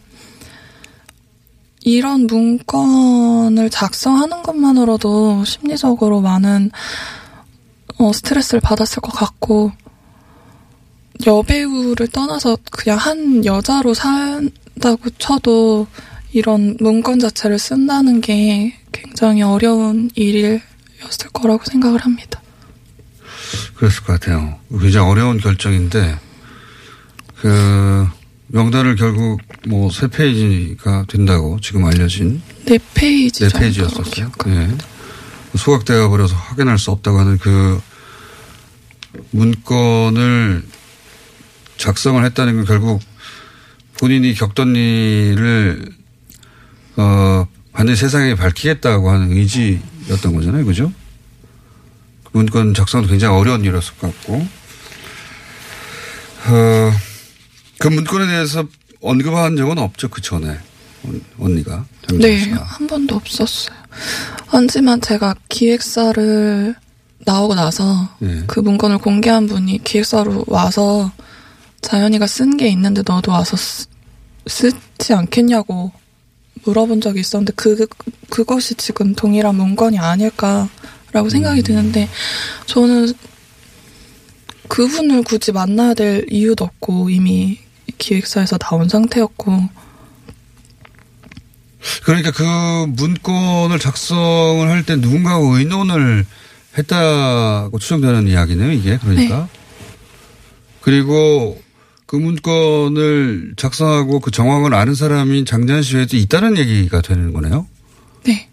이런 1.81 2.25
문건을 2.27 3.69
작성하는 3.69 4.41
것만으로도 4.41 5.45
심리적으로 5.45 6.21
많은 6.21 6.71
어, 7.97 8.11
스트레스를 8.13 8.61
받았을 8.61 9.01
것 9.01 9.11
같고 9.11 9.71
여배우를 11.25 12.07
떠나서 12.07 12.57
그냥 12.71 12.97
한 12.97 13.45
여자로 13.45 13.93
산다고 13.93 15.09
쳐도 15.17 15.87
이런 16.35 16.75
문건 16.81 17.19
자체를 17.19 17.57
쓴다는 17.57 18.19
게 18.19 18.77
굉장히 18.91 19.41
어려운 19.41 20.09
일이었을 20.15 21.29
거라고 21.31 21.63
생각을 21.63 22.01
합니다. 22.01 22.41
그랬을 23.75 24.03
것 24.03 24.19
같아요. 24.19 24.59
굉장히 24.69 25.09
어려운 25.09 25.37
결정인데, 25.37 26.19
그, 27.39 28.05
명단을 28.47 28.97
결국 28.97 29.39
뭐 29.67 29.89
세 29.89 30.07
페이지가 30.07 31.05
된다고 31.07 31.57
지금 31.61 31.85
알려진 31.85 32.41
네 32.65 32.77
페이지 32.93 33.47
네 33.47 33.57
페이지였었어요. 33.57 34.29
예. 34.47 34.69
소각되어 35.57 36.09
버려서 36.09 36.35
확인할 36.35 36.77
수 36.77 36.91
없다고 36.91 37.17
하는 37.17 37.37
그 37.37 37.81
문건을 39.31 40.63
작성을 41.77 42.23
했다는 42.25 42.57
건 42.57 42.65
결국 42.65 43.01
본인이 43.99 44.33
겪던 44.33 44.75
일을 44.75 45.94
어, 46.97 47.47
반드시 47.73 48.01
세상에 48.01 48.35
밝히겠다고 48.35 49.09
하는 49.09 49.31
의지였던 49.31 50.33
거잖아요. 50.35 50.65
그죠? 50.65 50.91
그 52.23 52.29
문건 52.37 52.73
작성도 52.73 53.07
굉장히 53.07 53.37
어려운 53.37 53.61
일이었을 53.63 53.95
것 53.97 54.13
같고, 54.13 54.35
어, 56.47 56.91
그 57.79 57.87
문건에 57.87 58.27
대해서 58.27 58.63
언급한 59.01 59.55
적은 59.57 59.77
없죠. 59.77 60.09
그 60.09 60.21
전에. 60.21 60.57
언- 61.05 61.21
언니가. 61.39 61.85
네, 62.13 62.39
씨가. 62.39 62.63
한 62.63 62.87
번도 62.87 63.15
없었어요. 63.15 63.75
하지만 64.47 64.99
제가 65.01 65.35
기획사를 65.49 66.75
나오고 67.25 67.55
나서 67.55 68.09
네. 68.19 68.43
그 68.47 68.59
문건을 68.59 68.97
공개한 68.99 69.47
분이 69.47 69.83
기획사로 69.83 70.45
와서 70.47 71.11
자연이가 71.81 72.25
쓴 72.27 72.57
게 72.57 72.67
있는데 72.69 73.03
너도 73.05 73.31
와서 73.31 73.55
쓰, 73.57 73.85
쓰지 74.47 75.13
않겠냐고 75.13 75.91
물어본 76.65 77.01
적이 77.01 77.19
있었는데 77.21 77.53
그 77.55 77.87
그것이 78.29 78.75
지금 78.75 79.15
동일한 79.15 79.55
문건이 79.55 79.97
아닐까라는 79.99 80.69
않을까라고 81.15 81.29
생각이 81.29 81.63
드는데 81.63 82.09
저는 82.65 83.13
그분을 84.67 85.23
굳이 85.23 85.51
만나야 85.51 85.93
될 85.93 86.25
이유도 86.29 86.65
없고 86.65 87.09
이미 87.09 87.59
기획사에서 87.97 88.57
나온 88.57 88.89
상태였고 88.89 89.69
그러니까 92.03 92.31
그 92.31 92.43
문건을 92.87 93.79
작성을 93.79 94.67
할 94.67 94.83
때 94.83 94.95
누군가가 94.95 95.37
의논을 95.39 96.25
했다고 96.77 97.79
추정되는 97.79 98.27
이야기네요, 98.27 98.71
이게. 98.71 98.97
그러니까. 98.97 99.47
그리고 100.81 101.61
그 102.05 102.15
문건을 102.15 103.53
작성하고 103.57 104.19
그 104.19 104.31
정황을 104.31 104.73
아는 104.73 104.93
사람이 104.93 105.45
장재한 105.45 105.81
씨에도 105.81 106.17
있다는 106.17 106.57
얘기가 106.57 107.01
되는 107.01 107.33
거네요. 107.33 107.65
네. 108.25 108.49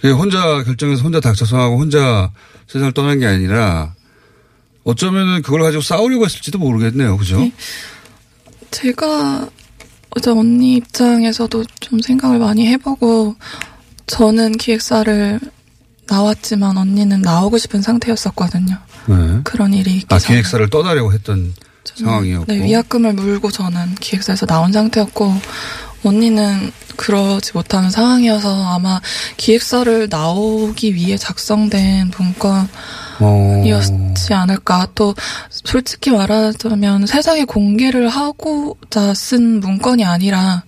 그게 0.00 0.10
혼자 0.10 0.62
결정해서 0.64 1.02
혼자 1.02 1.20
다 1.20 1.32
작성하고 1.32 1.78
혼자 1.78 2.30
세상을 2.66 2.92
떠난 2.92 3.20
게 3.20 3.26
아니라 3.26 3.94
어쩌면은 4.84 5.40
그걸 5.40 5.62
가지고 5.62 5.82
싸우려고 5.82 6.26
했을지도 6.26 6.58
모르겠네요. 6.58 7.16
그죠? 7.16 7.38
네. 7.38 7.52
제가 8.70 9.48
어제 10.10 10.30
언니 10.30 10.74
입장에서도 10.76 11.64
좀 11.80 12.00
생각을 12.00 12.38
많이 12.38 12.66
해보고 12.66 13.34
저는 14.06 14.52
기획사를 14.52 15.40
나왔지만 16.06 16.76
언니는 16.76 17.22
나오고 17.22 17.56
싶은 17.56 17.80
상태였었거든요. 17.80 18.76
네. 19.06 19.40
그런 19.44 19.72
일이 19.72 20.04
아. 20.08 20.18
기획사를 20.18 20.68
떠나려고 20.68 21.12
했던 21.12 21.54
상황이었고. 21.94 22.52
네, 22.52 22.64
위약금을 22.64 23.12
물고 23.14 23.50
저는 23.50 23.94
기획사에서 23.96 24.46
나온 24.46 24.72
상태였고 24.72 25.34
언니는 26.04 26.72
그러지 26.96 27.52
못하는 27.54 27.90
상황이어서 27.90 28.74
아마 28.74 29.00
기획사를 29.36 30.08
나오기 30.10 30.94
위해 30.94 31.16
작성된 31.16 32.12
문건이었지 33.20 34.32
어. 34.32 34.36
않을까. 34.36 34.88
또 34.94 35.14
솔직히 35.50 36.10
말하자면 36.10 37.06
세상에 37.06 37.44
공개를 37.44 38.08
하고자 38.08 39.14
쓴 39.14 39.60
문건이 39.60 40.04
아니라 40.04 40.62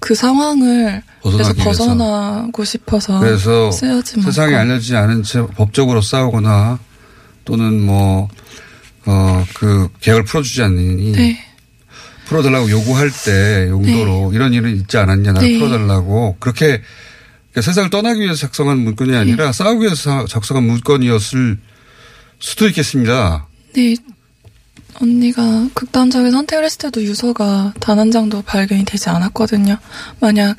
그 0.00 0.14
상황을 0.14 1.02
위해서. 1.24 1.54
벗어나고 1.54 2.64
싶어서 2.64 3.18
그래서 3.18 3.70
쓰여진 3.72 4.22
세상에. 4.22 4.54
알려지지 4.54 4.96
않은 4.96 5.22
채 5.22 5.44
법적으로 5.56 6.00
싸우거나 6.00 6.78
또는 7.44 7.80
뭐, 7.80 8.28
어, 9.06 9.44
그 9.54 9.88
계약을 10.00 10.24
풀어주지 10.24 10.62
않으니 10.62 11.12
네. 11.12 11.38
풀어달라고 12.26 12.70
요구할 12.70 13.10
때 13.24 13.68
용도로 13.68 14.32
이런 14.34 14.52
일은 14.52 14.76
있지 14.76 14.98
않았냐 14.98 15.32
나를 15.32 15.48
네. 15.48 15.58
풀어달라고 15.58 16.36
그렇게 16.40 16.82
그러니까 17.52 17.62
세상을 17.62 17.88
떠나기 17.90 18.20
위해서 18.20 18.34
작성한 18.40 18.78
문건이 18.78 19.12
네. 19.12 19.16
아니라 19.16 19.52
싸우기 19.52 19.84
위해서 19.84 20.26
작성한 20.26 20.64
문건이었을 20.64 21.58
수도 22.38 22.66
있겠습니다. 22.68 23.46
네. 23.74 23.96
언니가 25.00 25.68
극단적인 25.74 26.30
선택을 26.32 26.64
했을 26.64 26.78
때도 26.78 27.02
유서가 27.02 27.72
단 27.80 27.98
한 27.98 28.10
장도 28.10 28.42
발견이 28.42 28.84
되지 28.84 29.08
않았거든요. 29.10 29.76
만약 30.20 30.56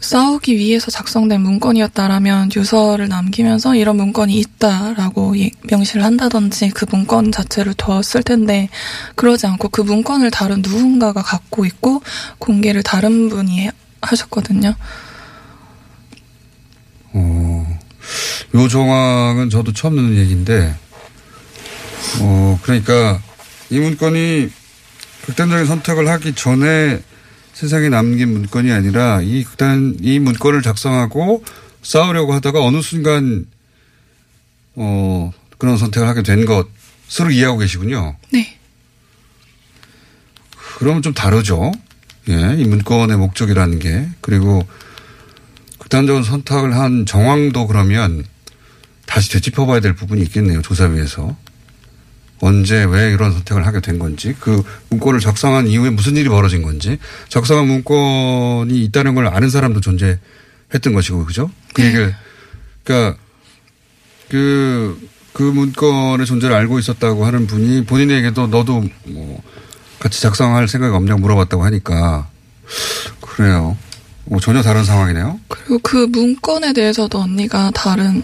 싸우기 0.00 0.56
위해서 0.56 0.90
작성된 0.90 1.40
문건이었다라면 1.40 2.50
유서를 2.54 3.08
남기면서 3.08 3.74
이런 3.74 3.96
문건이 3.96 4.38
있다라고 4.38 5.38
예- 5.40 5.50
명시를 5.64 6.04
한다든지 6.04 6.70
그 6.70 6.86
문건 6.88 7.32
자체를 7.32 7.74
뒀을 7.74 8.22
텐데 8.24 8.68
그러지 9.16 9.46
않고 9.48 9.70
그 9.70 9.80
문건을 9.80 10.30
다른 10.30 10.62
누군가가 10.62 11.22
갖고 11.22 11.64
있고 11.66 12.02
공개를 12.38 12.82
다른 12.84 13.28
분이 13.28 13.60
해- 13.60 13.72
하셨거든요. 14.00 14.74
어, 17.12 17.78
요 18.54 18.68
정황은 18.68 19.50
저도 19.50 19.72
처음 19.72 19.96
듣는 19.96 20.16
얘기인데, 20.16 20.74
어, 22.20 22.58
그러니까 22.62 23.20
이 23.70 23.78
문건이 23.80 24.48
극단적인 25.26 25.66
선택을 25.66 26.08
하기 26.08 26.34
전에 26.34 27.00
세상에 27.58 27.88
남긴 27.88 28.34
문건이 28.34 28.70
아니라 28.70 29.20
이 29.20 29.42
극단, 29.42 29.96
이 30.00 30.20
문건을 30.20 30.62
작성하고 30.62 31.42
싸우려고 31.82 32.32
하다가 32.32 32.62
어느 32.62 32.80
순간, 32.80 33.46
어, 34.76 35.32
그런 35.58 35.76
선택을 35.76 36.06
하게 36.06 36.22
된 36.22 36.46
것으로 36.46 37.32
이해하고 37.32 37.58
계시군요. 37.58 38.14
네. 38.32 38.56
그러면 40.78 41.02
좀 41.02 41.12
다르죠. 41.12 41.72
예, 42.28 42.54
이 42.56 42.64
문건의 42.64 43.16
목적이라는 43.16 43.80
게. 43.80 44.08
그리고 44.20 44.64
극단적인 45.78 46.22
선택을 46.22 46.76
한 46.76 47.06
정황도 47.06 47.66
그러면 47.66 48.24
다시 49.04 49.32
되짚어봐야 49.32 49.80
될 49.80 49.96
부분이 49.96 50.22
있겠네요. 50.22 50.62
조사위에서. 50.62 51.36
언제 52.40 52.84
왜 52.84 53.10
이런 53.10 53.32
선택을 53.32 53.66
하게 53.66 53.80
된 53.80 53.98
건지 53.98 54.34
그 54.38 54.62
문건을 54.90 55.20
작성한 55.20 55.66
이후에 55.66 55.90
무슨 55.90 56.16
일이 56.16 56.28
벌어진 56.28 56.62
건지 56.62 56.98
작성한 57.28 57.66
문건이 57.66 58.84
있다는 58.84 59.14
걸 59.14 59.26
아는 59.26 59.50
사람도 59.50 59.80
존재했던 59.80 60.92
것이고 60.94 61.24
그죠? 61.26 61.50
그 61.74 61.80
네. 61.80 61.88
얘기를 61.88 62.14
그러니까 62.84 63.18
그, 64.28 65.08
그 65.32 65.42
문건의 65.42 66.26
존재를 66.26 66.54
알고 66.54 66.78
있었다고 66.78 67.24
하는 67.24 67.46
분이 67.46 67.84
본인에게도 67.84 68.46
너도 68.48 68.84
뭐 69.04 69.42
같이 69.98 70.22
작성할 70.22 70.68
생각이 70.68 70.94
없냐고 70.94 71.20
물어봤다고 71.20 71.64
하니까 71.64 72.28
그래요. 73.20 73.76
뭐 74.24 74.40
전혀 74.40 74.62
다른 74.62 74.84
상황이네요. 74.84 75.40
그리고 75.48 75.78
그 75.78 76.06
문건에 76.06 76.72
대해서도 76.72 77.20
언니가 77.20 77.70
다른 77.74 78.22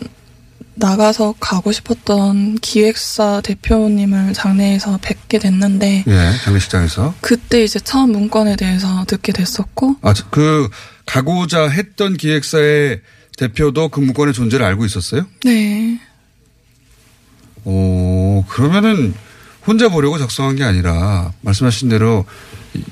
나가서 0.77 1.35
가고 1.39 1.71
싶었던 1.73 2.57
기획사 2.57 3.41
대표님을 3.43 4.33
장례에서 4.33 4.99
뵙게 5.01 5.39
됐는데 5.39 6.05
예, 6.07 6.33
장례식장에서. 6.45 7.15
그때 7.21 7.63
이제 7.63 7.79
처음 7.79 8.11
문건에 8.13 8.57
대해서 8.57 9.05
듣게 9.07 9.33
됐었고 9.33 9.97
아, 10.03 10.13
저- 10.13 10.29
그 10.31 10.69
가고자 11.07 11.69
했던 11.69 12.17
기획사의 12.17 13.01
대표도 13.39 13.89
그 13.91 14.01
문건의 14.01 14.35
존재를 14.35 14.65
알고 14.67 14.85
있었어요? 14.85 15.27
네 15.45 16.01
오, 17.65 18.45
그러면은 18.49 19.15
혼자 19.67 19.89
보려고 19.89 20.19
작성한 20.19 20.57
게 20.57 20.65
아니라 20.65 21.33
말씀하신 21.41 21.89
대로 21.89 22.25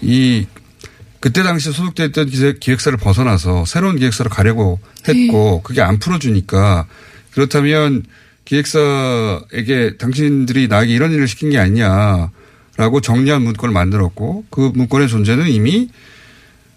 이 0.01 0.47
그때 1.21 1.43
당시 1.43 1.71
소속돼 1.71 2.07
있던 2.07 2.29
기획- 2.31 2.59
기획사를 2.61 2.97
벗어나서 2.99 3.65
새로운 3.67 3.99
기획사로 3.99 4.31
가려고 4.31 4.81
했고 5.09 5.63
그게 5.63 5.83
안 5.83 5.99
풀어주니까 5.99 6.87
그렇다면 7.33 8.05
기획사에게 8.45 9.97
당신들이 9.99 10.69
나에게 10.69 10.93
이런 10.93 11.13
일을 11.13 11.29
시킨 11.29 11.51
게 11.51 11.59
아니냐라고 11.59 13.01
정리한 13.03 13.43
문건을 13.43 13.73
만들었고 13.73 14.45
그 14.51 14.73
문건의 14.75 15.09
존재는 15.09 15.49
이미 15.49 15.89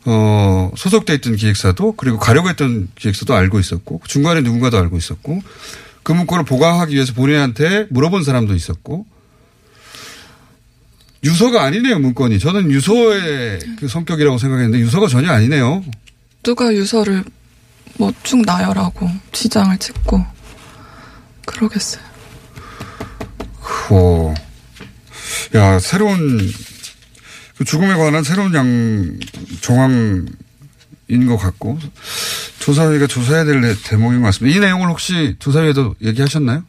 어, 0.06 0.72
소속돼 0.76 1.15
있던 1.15 1.36
기획사도 1.36 1.94
그리고 1.94 2.20
가려고 2.20 2.50
했던 2.50 2.88
기획사도 2.96 3.34
알고 3.34 3.60
있었고 3.60 4.02
중간에 4.08 4.41
누군가도 4.41 4.78
알고 4.78 4.98
있었고 4.98 5.41
그 6.04 6.12
문건을 6.12 6.46
보강하기 6.46 6.94
위해서 6.94 7.13
본인한테 7.13 7.88
물어본 7.89 8.24
사람도 8.24 8.54
있었고. 8.54 9.08
유서가 11.24 11.63
아니네요 11.63 11.98
문건이. 11.98 12.38
저는 12.38 12.70
유서의 12.70 13.58
그 13.80 13.88
성격이라고 13.88 14.38
생각했는데 14.38 14.78
유서가 14.78 15.08
전혀 15.08 15.32
아니네요. 15.32 15.84
누가 16.44 16.72
유서를 16.72 17.24
뭐쭉 17.98 18.46
나열하고 18.46 19.10
지장을 19.32 19.76
찍고 19.80 20.24
그러겠어요. 21.45 22.03
오. 23.91 24.34
야 25.55 25.79
새로운 25.79 26.51
그 27.58 27.63
죽음에 27.63 27.93
관한 27.95 28.23
새로운 28.23 28.53
양 28.55 29.19
정황인 29.62 30.27
것 31.27 31.38
같고 31.38 31.79
조사위가 32.60 33.08
조사해야 33.08 33.45
될 33.45 33.62
내- 33.62 33.75
대목인 33.75 34.21
것 34.21 34.27
같습니다. 34.27 34.58
이 34.58 34.60
내용을 34.60 34.89
혹시 34.89 35.36
조사위에도 35.39 35.95
얘기하셨나요? 36.01 36.63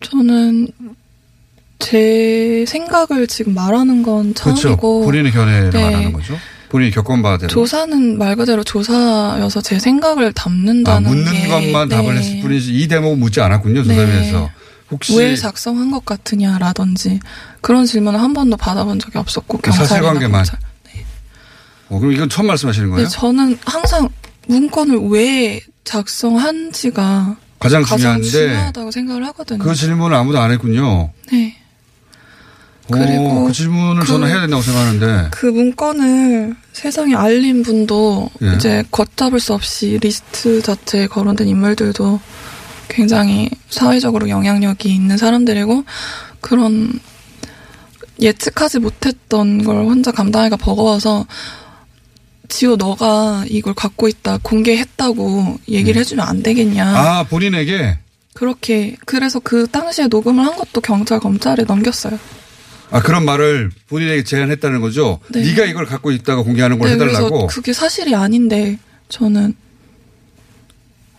저는 0.00 0.68
제 1.78 2.64
생각을 2.66 3.26
지금 3.28 3.54
말하는 3.54 4.02
건 4.02 4.34
그렇죠. 4.34 4.60
처음이고 4.62 5.04
본인의 5.04 5.32
견해를 5.32 5.70
네. 5.70 5.82
말하는 5.82 6.12
거죠. 6.12 6.36
본인이 6.68 6.90
겪은 6.90 7.22
바대로. 7.22 7.48
조사는 7.48 8.18
말 8.18 8.36
그대로 8.36 8.62
조사여서 8.62 9.60
제 9.62 9.78
생각을 9.78 10.26
아, 10.26 10.32
담는다는 10.34 11.08
묻는 11.08 11.32
게 11.32 11.48
것만 11.48 11.88
답을 11.88 12.14
네. 12.14 12.20
했을 12.20 12.40
뿐이지 12.40 12.74
이 12.74 12.88
대목은 12.88 13.18
묻지 13.18 13.40
않았군요. 13.40 13.82
조사위에서. 13.84 14.38
네. 14.40 14.50
혹시 14.90 15.18
왜 15.18 15.36
작성한 15.36 15.90
것 15.90 16.04
같으냐라든지 16.04 17.20
그런 17.60 17.84
질문을 17.84 18.20
한 18.20 18.32
번도 18.32 18.56
받아본 18.56 18.98
적이 19.00 19.18
없었고 19.18 19.58
그 19.58 19.62
경찰이나 19.64 19.86
사실관계만. 19.86 20.44
검찰. 20.44 20.58
어, 21.90 21.98
그럼 21.98 22.12
이건 22.12 22.28
처음 22.28 22.46
말씀하시는 22.46 22.90
거예요? 22.90 23.04
네, 23.08 23.10
저는 23.10 23.58
항상 23.64 24.08
문건을 24.46 25.08
왜 25.10 25.60
작성한지가 25.84 27.36
가장 27.60 27.82
가장 27.82 27.98
중요한데 28.22 28.28
중요하다고 28.28 28.90
생각을 28.90 29.26
하거든요. 29.28 29.58
그 29.58 29.74
질문을 29.74 30.16
아무도 30.16 30.38
안 30.38 30.50
했군요. 30.52 31.10
네. 31.30 31.57
그리고 32.90 33.42
오, 33.42 33.44
그 33.46 33.52
질문을 33.52 34.00
그- 34.02 34.06
저는 34.08 34.28
해야 34.28 34.40
된다고 34.40 34.62
생각하는데. 34.62 35.28
그 35.30 35.46
문건을 35.46 36.54
세상에 36.72 37.14
알린 37.14 37.62
분도 37.62 38.30
예. 38.42 38.54
이제 38.54 38.84
걷잡을 38.90 39.40
수 39.40 39.52
없이 39.54 39.98
리스트 40.00 40.62
자체에 40.62 41.06
거론된 41.06 41.48
인물들도 41.48 42.20
굉장히 42.88 43.50
사회적으로 43.68 44.28
영향력이 44.28 44.88
있는 44.94 45.16
사람들이고 45.18 45.84
그런 46.40 46.98
예측하지 48.20 48.78
못했던 48.80 49.62
걸 49.62 49.84
혼자 49.84 50.10
감당하기가 50.10 50.56
버거워서 50.56 51.26
지호 52.48 52.76
너가 52.76 53.44
이걸 53.48 53.74
갖고 53.74 54.08
있다 54.08 54.38
공개했다고 54.42 55.58
얘기를 55.68 56.00
해주면 56.00 56.26
안 56.26 56.42
되겠냐 56.42 56.90
음. 56.90 56.96
아, 56.96 57.22
본인에게? 57.24 57.98
그렇게 58.32 58.96
그래서 59.04 59.38
그 59.40 59.66
당시에 59.66 60.06
녹음을 60.06 60.44
한 60.46 60.56
것도 60.56 60.80
경찰 60.80 61.18
검찰에 61.20 61.64
넘겼어요. 61.64 62.18
아, 62.90 63.02
그런 63.02 63.24
말을 63.24 63.70
본인에게 63.88 64.24
제안했다는 64.24 64.80
거죠? 64.80 65.20
네. 65.30 65.42
네가 65.42 65.64
이걸 65.66 65.84
갖고 65.86 66.10
있다가 66.10 66.42
공개하는 66.42 66.78
걸 66.78 66.90
네, 66.90 66.96
그래서 66.96 67.18
해달라고? 67.18 67.46
그게 67.48 67.72
사실이 67.72 68.14
아닌데 68.14 68.78
저는 69.08 69.54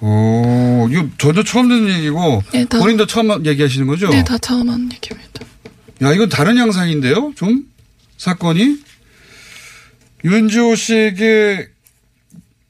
오, 0.01 0.87
이거 0.89 1.07
저도 1.17 1.43
처음 1.43 1.67
듣는 1.67 1.93
얘기고, 1.97 2.41
네, 2.53 2.63
다- 2.65 2.79
본인도 2.79 3.05
처음 3.05 3.45
얘기하시는 3.45 3.85
거죠? 3.85 4.09
네, 4.09 4.23
다 4.23 4.37
처음 4.37 4.69
한 4.69 4.89
얘기입니다. 4.91 5.45
야, 6.03 6.13
이건 6.13 6.29
다른 6.29 6.55
양상인데요? 6.57 7.33
좀? 7.35 7.65
사건이? 8.17 8.77
윤지호 10.23 10.75
씨에게 10.75 11.67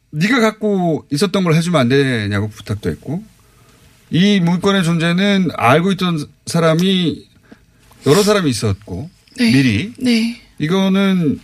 네가 0.09 0.39
갖고 0.39 1.05
있었던 1.12 1.43
걸 1.43 1.53
해주면 1.53 1.79
안 1.79 1.88
되냐고 1.89 2.49
부탁도 2.49 2.89
했고, 2.89 3.23
이 4.09 4.39
문건의 4.39 4.83
존재는 4.83 5.49
알고 5.55 5.91
있던 5.91 6.25
사람이 6.47 7.28
여러 8.05 8.23
사람이 8.23 8.49
있었고, 8.49 9.09
네. 9.38 9.51
미리. 9.51 9.93
네. 9.97 10.41
이거는 10.57 11.39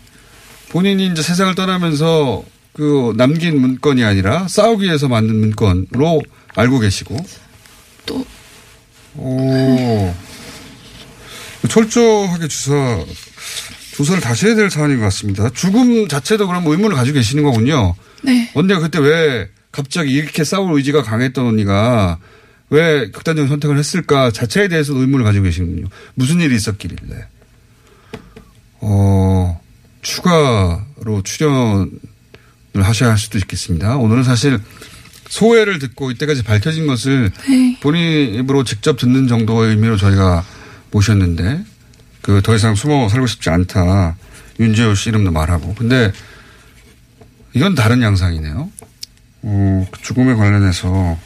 본인이 0.70 1.08
이제 1.08 1.22
세상을 1.22 1.56
떠나면서 1.56 2.44
그 2.74 3.14
남긴 3.16 3.60
문건이 3.62 4.04
아니라 4.04 4.48
싸우기 4.48 4.86
위해서 4.86 5.08
만든 5.08 5.36
문건으로 5.40 6.22
알고 6.56 6.80
계시고. 6.80 7.18
또 8.06 8.26
오. 9.16 10.14
철저하게 11.70 12.48
조사, 12.48 13.04
조사를 13.96 14.22
다시 14.22 14.48
해야 14.48 14.56
될 14.56 14.70
사안인 14.70 14.98
것 14.98 15.04
같습니다. 15.06 15.50
죽음 15.50 16.08
자체도 16.08 16.48
그럼 16.48 16.68
의문을 16.68 16.96
가지고 16.96 17.16
계시는 17.16 17.44
거군요. 17.44 17.96
네. 18.24 18.52
언니가 18.54 18.80
그때 18.80 19.00
왜 19.00 19.50
갑자기 19.72 20.12
이렇게 20.12 20.44
싸울 20.44 20.74
의지가 20.78 21.04
강했던 21.04 21.46
언니가 21.46 22.20
왜 22.70 23.10
극단적인 23.12 23.48
선택을 23.50 23.78
했을까 23.78 24.32
자체에 24.32 24.68
대해서 24.68 24.94
의문을 24.94 25.24
가지고 25.24 25.44
계시는군요. 25.44 25.88
무슨 26.16 26.40
일이 26.42 26.56
있었길래. 26.56 26.96
어, 28.82 29.62
추가로 30.02 31.22
출연을 31.24 31.90
하셔야 32.76 33.12
할 33.12 33.18
수도 33.18 33.38
있겠습니다. 33.38 33.98
오늘은 33.98 34.24
사실 34.24 34.60
소회를 35.30 35.80
듣고 35.80 36.12
이때까지 36.12 36.44
밝혀진 36.44 36.86
것을 36.88 37.32
네. 37.48 37.78
본인 37.82 38.36
입으로 38.36 38.64
직접 38.64 38.98
듣는 38.98 39.28
정도의 39.28 39.72
의미로 39.72 39.98
저희가 39.98 40.44
모셨는데 40.92 41.64
그 42.22 42.42
더 42.42 42.56
이상 42.56 42.76
숨어 42.76 43.10
살고 43.10 43.28
싶지 43.28 43.50
않다. 43.50 44.18
윤재호 44.60 44.96
씨 44.96 45.10
이름도 45.10 45.32
말하고. 45.32 45.76
근데 45.76 46.12
이건 47.54 47.76
다른 47.76 48.02
양상이네요. 48.02 48.72
어, 49.44 49.88
그 49.92 50.02
죽음에 50.02 50.34
관련해서 50.34 51.20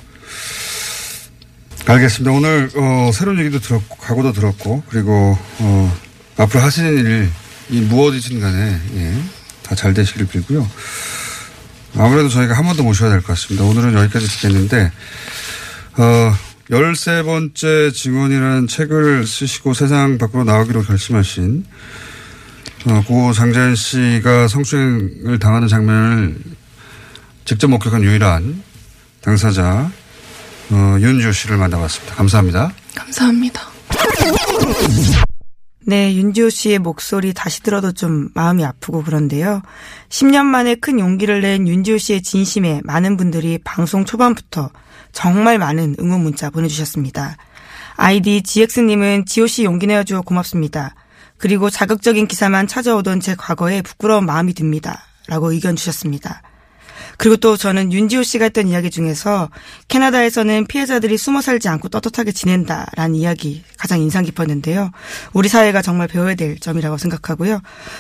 알겠습니다. 1.94 2.32
오늘 2.32 2.70
어, 2.76 3.10
새로운 3.14 3.40
얘기도 3.40 3.60
들었고 3.60 3.96
각오도 3.98 4.32
들었고 4.32 4.84
그리고 4.90 5.38
어, 5.60 5.98
앞으로 6.38 6.62
하시는 6.64 6.96
일이 6.98 7.82
무엇이든 7.82 8.40
간에 8.40 8.80
예, 8.96 9.14
다 9.64 9.76
잘 9.76 9.94
되시길 9.94 10.28
빌고요. 10.28 10.70
아무래도 11.98 12.30
저희가 12.30 12.54
한 12.56 12.66
번 12.66 12.76
더 12.78 12.84
모셔야 12.84 13.10
될 13.10 13.22
것 13.22 13.28
같습니다. 13.30 13.66
오늘은 13.66 13.94
여기까지 13.96 14.28
듣겠는데 14.28 14.92
어, 15.98 16.34
13번째 16.70 17.92
증언이라는 17.94 18.68
책을 18.68 19.26
쓰시고 19.26 19.74
세상 19.74 20.20
밖으로 20.20 20.44
나오기로 20.44 20.84
결심하신 20.84 21.66
어, 22.86 23.04
고 23.08 23.34
장자연 23.34 23.76
씨가 23.76 24.48
성추행을 24.48 25.40
당하는 25.40 25.68
장면을 25.68 26.38
직접 27.46 27.68
목격한 27.68 28.04
유일한 28.04 28.62
당사자 29.22 29.92
어, 30.72 30.98
윤지호 31.00 31.32
씨를 31.32 31.58
만나봤습니다. 31.58 32.16
감사합니다. 32.16 32.72
감사합니다. 32.96 33.62
네, 35.86 36.14
윤지호 36.16 36.50
씨의 36.50 36.80
목소리 36.80 37.34
다시 37.34 37.64
들어도 37.64 37.92
좀 37.92 38.30
마음이 38.36 38.64
아프고 38.64 39.04
그런데요. 39.04 39.64
10년 40.10 40.46
만에 40.46 40.76
큰 40.76 41.00
용기를 41.00 41.42
낸 41.42 41.68
윤지호 41.68 41.98
씨의 41.98 42.22
진심에 42.22 42.82
많은 42.84 43.18
분들이 43.18 43.58
방송 43.64 44.06
초반부터 44.06 44.70
정말 45.12 45.58
많은 45.58 45.96
응원 46.00 46.22
문자 46.22 46.52
보내주셨습니다. 46.52 47.38
아이디 47.96 48.44
GX님은 48.44 49.26
지호 49.26 49.48
씨 49.48 49.64
용기 49.64 49.88
내어주어 49.88 50.22
고맙습니다. 50.22 50.94
그리고 51.38 51.70
자극적인 51.70 52.28
기사만 52.28 52.68
찾아오던 52.68 53.20
제 53.22 53.34
과거에 53.34 53.82
부끄러운 53.82 54.26
마음이 54.26 54.54
듭니다. 54.54 55.06
라고 55.28 55.52
의견 55.52 55.76
주셨습니다. 55.76 56.44
그리고 57.20 57.36
또 57.36 57.58
저는 57.58 57.92
윤지호 57.92 58.24
씨가 58.24 58.46
했던 58.46 58.70
이야기 58.70 58.90
중에서 58.90 59.50
캐나다에서는 59.90 60.68
피해자들이 60.68 61.18
숨어 61.18 61.42
살지 61.42 61.68
않고 61.68 61.90
떳떳하게 61.90 62.32
지낸다라는 62.32 63.14
이야기 63.14 63.62
가장 63.78 64.00
인상 64.00 64.24
깊었는데요. 64.24 64.90
우리 65.34 65.50
사회가 65.50 65.82
정말 65.82 66.08
배워야 66.08 66.36
될 66.36 66.58
점이라고 66.58 66.98
생각하고요. 66.98 67.60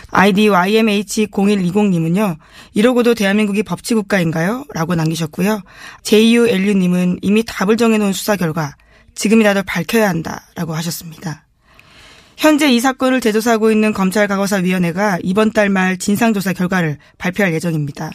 아이디 0.09 0.47
YMH0120님은요. 0.47 2.37
이러고도 2.73 3.13
대한민국이 3.13 3.61
법치국가인가요? 3.63 4.63
라고 4.73 4.95
남기셨고요. 4.95 5.63
JULU님은 6.03 7.19
이미 7.21 7.43
답을 7.45 7.75
정해놓은 7.75 8.13
수사 8.13 8.37
결과 8.37 8.77
지금이라도 9.15 9.63
밝혀야 9.63 10.07
한다라고 10.07 10.73
하셨습니다. 10.75 11.43
현재 12.37 12.71
이 12.71 12.79
사건을 12.79 13.19
재조사하고 13.19 13.69
있는 13.69 13.91
검찰과거사위원회가 13.91 15.19
이번 15.23 15.51
달 15.51 15.67
말 15.67 15.97
진상조사 15.97 16.53
결과를 16.53 16.99
발표할 17.17 17.53
예정입니다. 17.53 18.11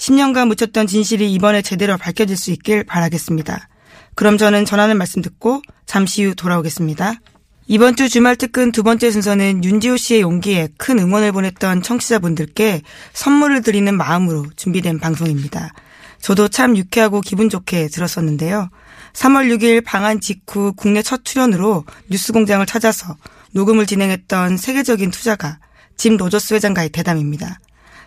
10년간 0.00 0.48
묻혔던 0.48 0.86
진실이 0.86 1.30
이번에 1.34 1.60
제대로 1.60 1.98
밝혀질 1.98 2.36
수 2.36 2.50
있길 2.50 2.84
바라겠습니다. 2.84 3.68
그럼 4.14 4.38
저는 4.38 4.64
전하는 4.64 4.96
말씀 4.96 5.20
듣고 5.20 5.60
잠시 5.84 6.24
후 6.24 6.34
돌아오겠습니다. 6.34 7.14
이번 7.66 7.96
주 7.96 8.08
주말 8.08 8.34
특근 8.36 8.72
두 8.72 8.82
번째 8.82 9.10
순서는 9.10 9.62
윤지오 9.62 9.98
씨의 9.98 10.22
용기에 10.22 10.68
큰 10.78 10.98
응원을 10.98 11.32
보냈던 11.32 11.82
청취자분들께 11.82 12.80
선물을 13.12 13.62
드리는 13.62 13.94
마음으로 13.94 14.46
준비된 14.56 14.98
방송입니다. 15.00 15.74
저도 16.20 16.48
참 16.48 16.76
유쾌하고 16.76 17.20
기분 17.20 17.50
좋게 17.50 17.88
들었었는데요. 17.88 18.70
3월 19.12 19.54
6일 19.54 19.84
방한 19.84 20.20
직후 20.20 20.72
국내 20.76 21.02
첫 21.02 21.24
출연으로 21.24 21.84
뉴스 22.08 22.32
공장을 22.32 22.64
찾아서 22.64 23.16
녹음을 23.52 23.86
진행했던 23.86 24.56
세계적인 24.56 25.10
투자가 25.10 25.58
짐 25.96 26.16
로저스 26.16 26.54
회장과의 26.54 26.88
대담입니다. 26.88 27.60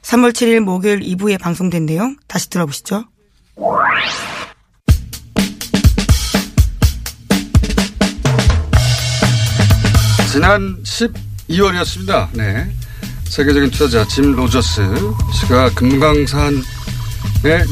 3월 0.03 0.31
7일 0.33 0.59
목요일 0.59 0.99
2부에 0.99 1.39
방송된 1.39 1.85
내용 1.85 2.15
다시 2.27 2.49
들어보시죠. 2.49 3.05
지난 10.31 10.81
12월이었습니다. 10.83 12.29
네. 12.33 12.67
세계적인 13.25 13.71
투자자 13.71 14.07
짐 14.07 14.35
로저스 14.35 14.81
씨가 15.33 15.69
금강산에 15.73 16.61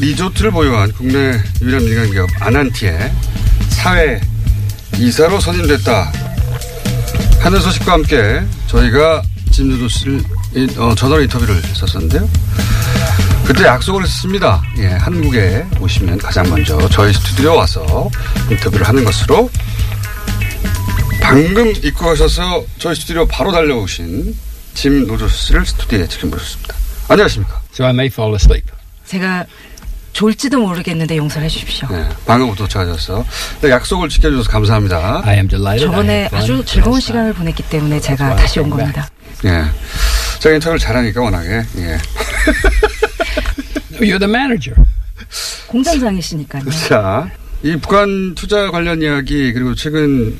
리조트를 0.00 0.50
보유한 0.50 0.90
국내 0.92 1.40
유일한 1.60 1.84
민간 1.84 2.10
기업 2.10 2.28
아난티의 2.40 3.12
사외 3.68 4.20
이사로 4.98 5.40
선임됐다 5.40 6.12
하는 7.40 7.60
소식과 7.60 7.92
함께 7.92 8.42
저희가 8.66 9.22
짐 9.52 9.70
로저스를 9.70 10.14
인- 10.14 10.24
어, 10.78 10.94
전화 10.94 11.18
인터뷰를 11.20 11.62
했었었는데요. 11.64 12.28
그때 13.46 13.64
약속을 13.64 14.02
했습니다. 14.04 14.62
예, 14.78 14.86
한국에 14.88 15.66
오시면 15.80 16.18
가장 16.18 16.48
먼저 16.48 16.78
저희 16.90 17.12
스튜디오 17.12 17.56
와서 17.56 18.08
인터뷰를 18.50 18.86
하는 18.86 19.04
것으로 19.04 19.50
방금 21.20 21.70
입고 21.70 22.06
가셔서 22.06 22.64
저희 22.78 22.94
스튜디오 22.94 23.26
바로 23.26 23.50
달려오신 23.50 24.34
짐 24.74 25.06
노조스 25.06 25.46
씨를 25.46 25.66
스튜디오에 25.66 26.06
지금 26.08 26.30
모셨습니다. 26.30 26.74
안녕하십니까. 27.08 27.60
So 27.74 27.84
I 27.86 27.90
may 27.92 28.06
fall 28.06 28.34
asleep. 28.34 28.66
제가 29.06 29.44
졸지도 30.12 30.60
모르겠는데 30.60 31.16
용서해 31.16 31.48
주십시오. 31.48 31.88
네, 31.90 32.06
방금 32.26 32.54
도착하셔서 32.54 33.24
네, 33.62 33.70
약속을 33.70 34.08
지켜주셔서 34.08 34.50
감사합니다. 34.50 35.22
I 35.24 35.36
am 35.36 35.48
delighted. 35.48 35.90
저번에. 35.90 36.28
아주 36.32 36.62
즐거운 36.64 37.00
시간을 37.00 37.32
보냈기 37.32 37.62
때문에 37.64 37.98
That's 37.98 38.02
제가 38.02 38.36
다시 38.36 38.60
온 38.60 38.70
겁니다. 38.70 39.08
예. 39.44 39.64
제가 40.42 40.56
인터뷰를 40.56 40.78
잘하니까 40.80 41.20
워낙에, 41.22 41.62
예. 41.76 41.98
You're 44.02 44.18
the 44.18 44.24
manager. 44.28 44.74
공장장이시니까요. 45.68 46.64
자, 46.88 47.30
이 47.62 47.76
북한 47.76 48.34
투자 48.34 48.68
관련 48.72 49.00
이야기, 49.02 49.52
그리고 49.52 49.76
최근 49.76 50.36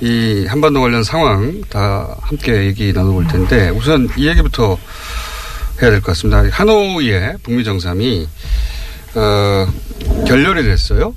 이 0.00 0.46
한반도 0.48 0.80
관련 0.80 1.04
상황 1.04 1.62
다 1.70 2.16
함께 2.22 2.64
얘기 2.66 2.92
나눠볼 2.92 3.28
텐데 3.28 3.68
우선 3.70 4.08
이 4.16 4.26
얘기부터 4.26 4.76
해야 5.80 5.90
될 5.92 6.00
것 6.00 6.06
같습니다. 6.08 6.42
하노이의 6.50 7.36
북미 7.44 7.62
정상이 7.62 8.26
어, 9.14 9.66
결렬이 10.26 10.64
됐어요. 10.64 11.14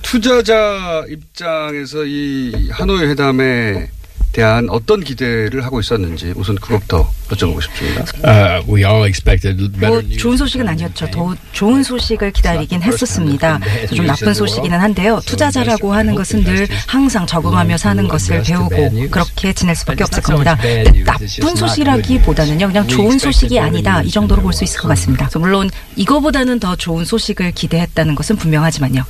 투자자 0.00 1.04
입장에서 1.10 2.04
이 2.06 2.70
하노이 2.70 3.04
회담에 3.06 3.90
대한 4.36 4.68
어떤 4.68 5.02
기대를 5.02 5.64
하고 5.64 5.80
있었는지 5.80 6.34
우선 6.36 6.56
그것부터 6.56 7.10
여쭤보고 7.30 7.62
싶습니다. 7.62 8.04
Uh, 8.22 8.62
we 8.70 8.84
all 8.84 9.02
expected 9.06 9.56
better 9.72 10.02
뭐. 10.02 10.16
좋은 10.18 10.36
소식은 10.36 10.68
아니었죠. 10.68 11.10
더 11.10 11.34
좋은 11.52 11.82
소식을 11.82 12.32
기다리긴 12.32 12.82
했었습니다. 12.82 13.58
좀 13.94 14.04
나쁜 14.06 14.34
소식이긴 14.34 14.74
한데요. 14.74 15.20
투자자라고 15.24 15.94
하는 15.94 16.14
것은 16.14 16.44
늘 16.44 16.68
항상 16.86 17.26
적응하며 17.26 17.78
사는 17.78 18.06
것을 18.06 18.42
배우고 18.42 19.08
그렇게 19.10 19.54
지낼 19.54 19.74
수밖에 19.74 20.04
없을 20.04 20.22
겁니다. 20.22 20.54
근데 20.60 21.02
나쁜 21.04 21.56
소식이라기보다는요, 21.56 22.66
그냥 22.66 22.86
좋은 22.88 23.18
소식이 23.18 23.58
아니다 23.58 24.02
이 24.02 24.10
정도로 24.10 24.42
볼 24.42 24.52
수 24.52 24.64
있을 24.64 24.80
것 24.80 24.88
같습니다. 24.88 25.28
물론 25.38 25.70
이거보다는 25.96 26.60
더 26.60 26.76
좋은 26.76 27.04
소식을 27.06 27.52
기대했다는 27.52 28.14
것은 28.14 28.36
분명하지만요. 28.36 29.02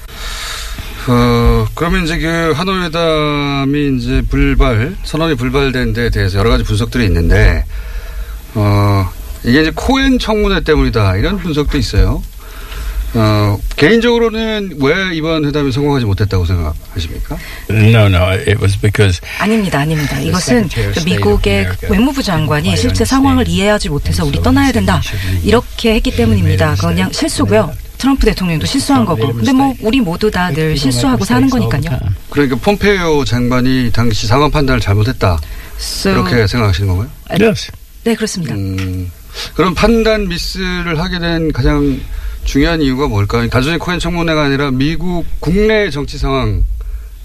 어, 1.09 1.67
그러면 1.75 2.05
이제 2.05 2.19
그 2.19 2.53
하노이 2.55 2.83
회담이 2.85 3.97
이제 3.97 4.23
불발, 4.29 4.97
선언이 5.05 5.37
불발된 5.37 5.93
데에 5.93 6.11
대해서 6.11 6.39
여러 6.39 6.51
가지 6.51 6.65
분석들이 6.65 7.05
있는데, 7.05 7.65
어, 8.55 9.09
이게 9.45 9.63
이제 9.63 9.73
코엔 9.75 10.19
청문회 10.19 10.61
때문이다. 10.61 11.17
이런 11.17 11.39
분석도 11.39 11.79
있어요. 11.79 12.23
어, 13.19 13.59
개인적으로는 13.77 14.77
왜 14.81 15.15
이번 15.17 15.45
회담이 15.47 15.73
성공하지 15.73 16.05
못했다고 16.05 16.45
생각하십니까? 16.45 17.37
No, 17.71 18.07
no, 18.07 18.19
it 18.33 18.57
was 18.61 18.79
because 18.79 19.21
아닙니다, 19.39 19.81
아닙니다. 19.81 20.19
이것은 20.21 20.69
그 20.69 21.01
미국의 21.05 21.67
외무부 21.89 22.23
장관이 22.23 22.77
실제 22.77 23.05
상황을 23.05 23.49
이해하지 23.49 23.89
못해서 23.89 24.25
우리 24.25 24.41
떠나야 24.43 24.71
된다 24.73 25.01
이렇게 25.43 25.95
했기 25.95 26.15
때문입니다. 26.15 26.75
그냥 26.77 27.11
실수고요. 27.13 27.73
트럼프 27.99 28.27
대통령도 28.27 28.67
실수한 28.67 29.07
거고. 29.07 29.33
근데 29.33 29.53
뭐 29.53 29.75
우리 29.81 30.01
모두 30.01 30.31
다 30.31 30.51
늘 30.53 30.77
실수하고 30.77 31.25
사는 31.25 31.49
거니까요. 31.49 31.99
그러니까 32.31 32.57
폼페이오 32.57 33.25
장관이 33.25 33.91
당시 33.93 34.27
상황 34.27 34.51
판단을 34.51 34.81
잘못했다. 34.81 35.39
So, 35.79 36.13
그렇게 36.13 36.47
생각하시는 36.47 36.89
건가요? 36.89 37.09
yes. 37.41 37.73
네 38.05 38.15
그렇습니다. 38.15 38.55
음, 38.55 39.11
그럼 39.55 39.75
판단 39.75 40.29
미스를 40.29 40.99
하게 41.01 41.19
된 41.19 41.53
가장 41.53 41.99
중요한 42.47 42.81
이유가 42.81 43.09
뭘까요? 43.09 43.49
단순히 43.51 43.77
코엔 43.79 43.99
청문회가 43.99 44.45
아니라 44.45 44.71
미국 44.71 45.27
국내 45.41 45.91
정치 45.91 46.17
상황 46.17 46.65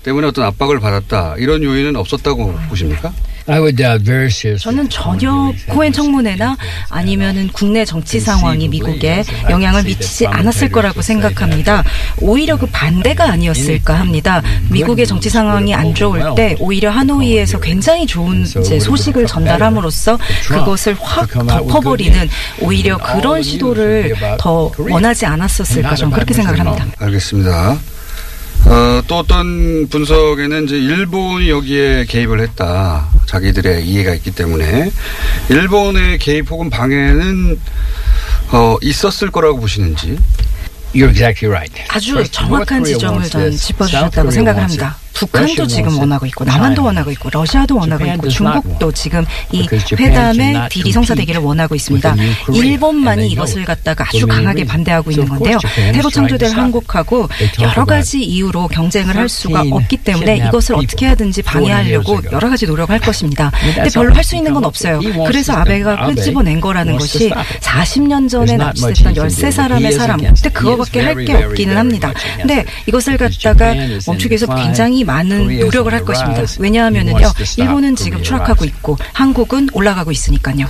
때문에 0.04 0.28
어떤 0.28 0.46
압박을 0.46 0.80
받았다. 0.80 1.36
이런 1.38 1.64
요인은 1.64 1.96
없었다고 1.96 2.54
보십니까? 2.70 3.14
I 3.48 3.60
would 3.60 3.76
doubt 3.76 4.04
very 4.04 4.28
seriously. 4.28 4.60
저는 4.60 4.90
전혀 4.90 5.52
코엔 5.68 5.92
청문회나 5.94 6.58
아니면은 6.90 7.50
국내 7.54 7.86
정치 7.86 8.20
상황이 8.20 8.68
미국에 8.68 9.24
영향을 9.50 9.84
미치지 9.84 10.28
않았을 10.28 10.70
거라고 10.70 11.02
생각합니다. 11.02 11.84
오히려 12.20 12.58
그 12.58 12.66
반대가 12.68 13.26
아니었을까 13.32 13.94
합니다. 13.96 14.42
미국의 14.70 15.08
정치 15.08 15.30
상황이 15.30 15.74
안 15.74 15.94
좋을 15.94 16.36
때 16.36 16.56
오히려 16.60 16.92
하노이에서 16.92 17.60
굉장히 17.60 18.06
좋은 18.06 18.46
이제 18.46 18.80
소식을 18.80 19.26
전달함으로써 19.28 20.18
그것을 20.48 20.96
확 21.00 21.30
덮어버리는 21.30 22.30
오히려 22.62 22.98
그런 22.98 23.42
시도를 23.42 24.16
더 24.38 24.72
원하지 24.78 25.26
않았었을까 25.26 25.96
저는 25.96 26.14
그렇게 26.14 26.34
생각을 26.34 26.60
합니다. 26.60 26.86
알겠습니다. 27.00 27.80
어, 28.66 29.02
또 29.08 29.18
어떤 29.20 29.88
분석에는 29.90 30.66
이제 30.66 30.78
일본이 30.78 31.50
여기에 31.50 32.06
개입을 32.06 32.40
했다. 32.42 33.08
자기들의 33.26 33.86
이해가 33.86 34.14
있기 34.16 34.32
때문에 34.32 34.92
일본의 35.50 36.20
개입 36.20 36.50
혹은 36.50 36.70
방해는 36.70 37.60
어, 38.52 38.78
있었을 38.82 39.32
거라고 39.32 39.60
보시는지. 39.60 40.18
You're 40.94 41.10
exactly 41.10 41.48
right. 41.48 41.74
아주 41.90 42.22
정확한 42.30 42.84
지점을 42.84 43.24
전. 43.30 43.52
짚어주셨다고 43.52 43.98
South 43.98 44.16
Korea 44.16 44.32
생각을 44.34 44.60
wants 44.60 44.80
합니다. 44.82 44.98
북한도 45.14 45.68
지금. 45.68 45.98
원하고 46.00 46.26
있고 46.28 46.44
남한도. 46.46 46.84
원하고 46.84 47.12
있고 47.12 47.30
러시아도 47.32 47.78
원하고 47.78 48.06
있고 48.06 48.30
중국도 48.30 48.92
지금 48.92 49.26
이 49.52 49.68
cannot 49.88 50.70
딜이 50.70 50.92
성사되기를 50.92 51.42
원하고 51.42 51.76
있습니다. 51.76 52.16
일본만이 52.54 53.28
이것을. 53.30 53.66
갖다가 53.66 54.06
아주 54.08 54.26
강하게. 54.28 54.66
반대하고 54.66 55.12
있는 55.12 55.28
건데요. 55.28 55.60
새로 55.94 56.10
창조될. 56.10 56.52
한국하고 56.52 57.28
여러 57.62 57.86
가지 57.86 58.24
이유로 58.24 58.68
경쟁을 58.70 59.16
할 59.16 59.30
수가 59.30 59.60
13 59.64 59.74
없기 59.74 59.98
때문에 59.98 60.38
이것을 60.38 60.76
어떻게 60.76 61.06
하든지 61.08 61.42
40 61.44 61.46
방해하려고. 61.46 62.20
여러 62.32 62.50
가지 62.50 62.66
노력을 62.66 62.92
할 62.92 63.00
것입니다. 63.00 63.52
근데 63.76 63.90
별로 63.94 64.14
할 64.16 64.24
수 64.24 64.36
있는 64.36 64.54
건 64.54 64.64
없어요. 64.66 65.00
그래서. 65.28 65.54
아베가 65.54 66.06
끄집어낸 66.08 66.60
거라는 66.62 66.98
것이 66.98 67.26
stop 67.26 67.40
it. 67.40 67.60
40년 67.60 68.30
전에 68.30 68.56
납치됐던 68.58 68.88
he 68.88 68.96
can 68.96 69.14
do. 69.14 69.24
13사람의 69.26 69.76
He 69.78 69.86
is 69.88 69.98
사람. 69.98 70.18
근데 70.22 70.50
그거밖에 70.50 71.02
할 71.02 71.26
게 71.26 71.34
없기는 71.34 71.78
합니다. 71.78 72.14
근데. 72.38 72.66
이것을 72.88 73.18
갖다가 73.18 73.74
멈추기 74.08 74.32
위해서 74.32 74.46
decline. 74.46 74.72
굉장히 75.02 75.04
많은 75.04 75.60
노력을 75.60 75.92
할 75.92 76.06
것입니다. 76.06 76.44
왜냐하면은요, 76.60 77.32
일본은 77.58 77.96
지금. 77.96 78.22
추락하고 78.22 78.66
있고 78.66 78.98
한국은 79.14 79.70
올라가고 79.74 80.12
있으니까요. 80.12 80.66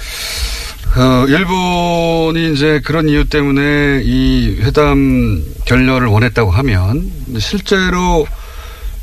어, 0.95 1.25
일본이 1.27 2.53
이제 2.53 2.81
그런 2.83 3.07
이유 3.07 3.27
때문에 3.27 4.01
이 4.03 4.57
회담 4.61 5.41
결렬을 5.65 6.07
원했다고 6.07 6.51
하면 6.51 7.11
실제로 7.39 8.27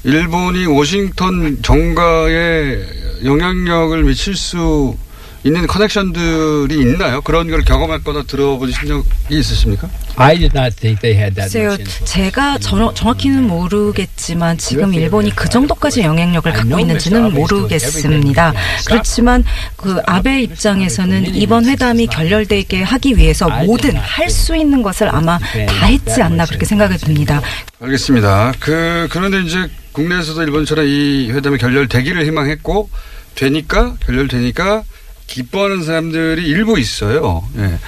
일본이 0.04 0.66
워싱턴 0.66 1.58
정가에 1.62 2.78
영향력을 3.24 4.02
미칠 4.04 4.36
수 4.36 4.96
있는 5.44 5.66
커넥션들이 5.66 6.80
있나요? 6.80 7.20
그런 7.20 7.48
걸 7.48 7.62
경험했거나 7.62 8.24
들어보신 8.24 8.88
적이 8.88 9.04
있으십니까? 9.30 9.88
I 10.16 10.36
did 10.36 10.50
not 10.58 10.74
think 10.76 11.00
they 11.00 11.16
had 11.16 11.36
that 11.36 11.52
글쎄요, 11.52 11.70
much. 11.78 12.04
제가 12.04 12.58
정, 12.58 12.92
정확히는 12.92 13.46
모르겠지만 13.46 14.58
지금 14.58 14.92
일본이 14.92 15.30
그 15.34 15.48
정도까지 15.48 16.00
영향력을 16.02 16.52
갖고 16.52 16.78
있는지는 16.80 17.32
모르겠습니다. 17.34 18.52
그렇지만 18.86 19.44
그 19.76 20.00
아베 20.06 20.42
입장에서는 20.42 21.34
이번 21.36 21.66
회담이 21.66 22.08
결렬되게 22.08 22.82
하기 22.82 23.16
위해서 23.16 23.48
모든 23.64 23.94
할 23.96 24.28
수 24.28 24.54
있는 24.56 24.82
것을 24.82 25.08
아마 25.14 25.38
다 25.38 25.86
했지 25.86 26.20
않나 26.22 26.44
그렇게 26.46 26.64
생각이 26.66 26.96
듭니다. 26.98 27.40
알겠습니다. 27.80 28.52
그, 28.60 29.08
그런데 29.10 29.40
이제 29.42 29.70
국내에서도 29.92 30.42
일본처럼 30.42 30.84
이 30.86 31.30
회담이 31.32 31.56
결렬되기를 31.58 32.26
희망했고, 32.26 32.90
되니까, 33.34 33.94
결렬되니까, 34.04 34.82
기뻐하는 35.28 35.84
사람들이 35.84 36.44
일부 36.44 36.78
있어요. 36.80 37.46
예. 37.58 37.78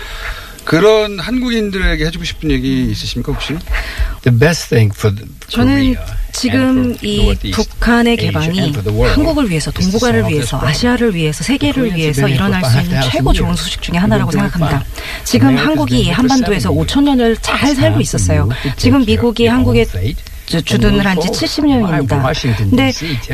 그런 0.65 1.19
한국인들에게 1.19 2.05
해주고 2.05 2.25
싶은 2.25 2.51
얘기 2.53 2.89
있으십니까, 2.91 3.33
혹시? 3.33 3.57
The 4.23 4.39
best 4.39 4.69
thing 4.69 4.95
for 4.97 5.13
the 5.17 5.29
저는 5.49 5.97
지금 6.33 6.95
이 7.03 7.35
북한의 7.51 8.17
개방이 8.19 8.73
한국을 8.85 9.51
위해서, 9.51 9.73
동북아를 9.73 10.29
위해서. 10.29 10.61
아시아를 10.61 11.15
위해서, 11.15 11.43
세계를 11.43 11.97
위해서 11.97 12.29
일어날 12.29 12.63
수 12.65 12.79
있는 12.79 12.99
5,000 12.99 13.11
최고 13.11 13.33
좋은. 13.33 13.57
소식 13.57 13.83
중에 13.83 13.97
하나라고 13.99 14.31
생각합니다. 14.31 14.85
지금 15.25 15.57
한국이 15.57 16.11
한반도에서 16.11 16.71
70 16.71 16.95
5천 16.95 17.03
년을 17.05 17.37
잘 17.39 17.75
살고 17.75 18.01
있었어요. 18.01 18.49
지금 18.77 19.05
미국이 19.05 19.49
fate 19.49 20.23
주- 20.51 20.63
주둔을 20.63 21.07
한 21.07 21.17
지 21.21 21.29
70년입니다. 21.29 22.09
근데 22.71 22.93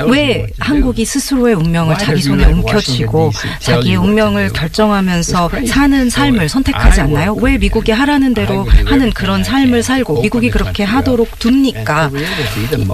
왜 0.08 0.46
한국이 0.58 1.04
스스로의 1.04 1.54
운명을 1.54 1.96
자기 1.98 2.20
손에 2.20 2.44
움켜쥐고 2.44 3.32
자기의 3.60 3.96
운명을 3.96 4.50
결정하면서 4.52 5.50
사는 5.66 6.10
삶을 6.10 6.48
선택하지 6.48 7.00
않나요? 7.00 7.34
왜 7.40 7.56
미국이 7.58 7.92
하라는 7.92 8.34
대로 8.34 8.66
하는 8.84 9.10
그런 9.12 9.42
삶을 9.44 9.82
살고 9.82 10.20
미국이 10.22 10.50
그렇게 10.50 10.84
하도록 10.84 11.28
둡니까? 11.44 12.10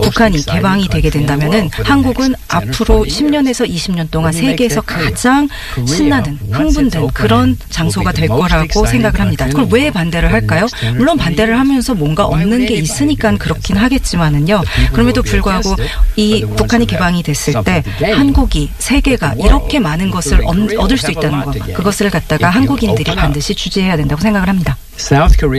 북한이 0.03 0.45
개방이 0.45 0.89
되게 0.89 1.11
된다면은 1.11 1.69
한국은 1.83 2.35
앞으로 2.49 3.05
10년에서 3.05 3.69
20년 3.69 4.11
동안 4.11 4.33
세계에서 4.33 4.83
가장 4.83 5.49
신나는 5.87 6.39
흥분된 6.51 7.09
그런 7.15 7.57
장소가 7.71 8.13
될 8.13 8.29
거라고 8.29 8.87
생각을 8.87 9.21
합니다. 9.21 9.47
그걸 9.47 9.67
왜 9.71 9.91
반대를 9.91 10.33
할까요? 10.33 10.67
물론 10.97 11.17
반대를 11.17 11.59
하면서 11.59 11.95
뭔가 11.95 12.25
없는 12.27 12.67
게 12.67 12.75
있으니까 12.75 13.37
그렇긴 13.39 13.77
하겠지 13.77 14.12
만은요. 14.17 14.63
그럼에도 14.93 15.23
불구하고 15.23 15.77
이 16.17 16.41
북한이 16.57 16.87
개방이 16.87 17.23
됐을 17.23 17.55
때 17.65 17.83
한국이 18.15 18.71
세계가 18.79 19.35
이렇게 19.39 19.79
많은 19.81 20.11
것을 20.11 20.41
얻- 20.45 20.77
얻을 20.79 20.97
수 20.99 21.11
있다는 21.11 21.45
것 21.45 21.53
그것을 21.75 22.11
갖다가 22.11 22.51
한국인들이 22.51 23.05
반드시 23.23 23.55
주지해야 23.55 23.97
된다고 23.97 24.21
생각을 24.21 24.49
합니다. 24.49 24.77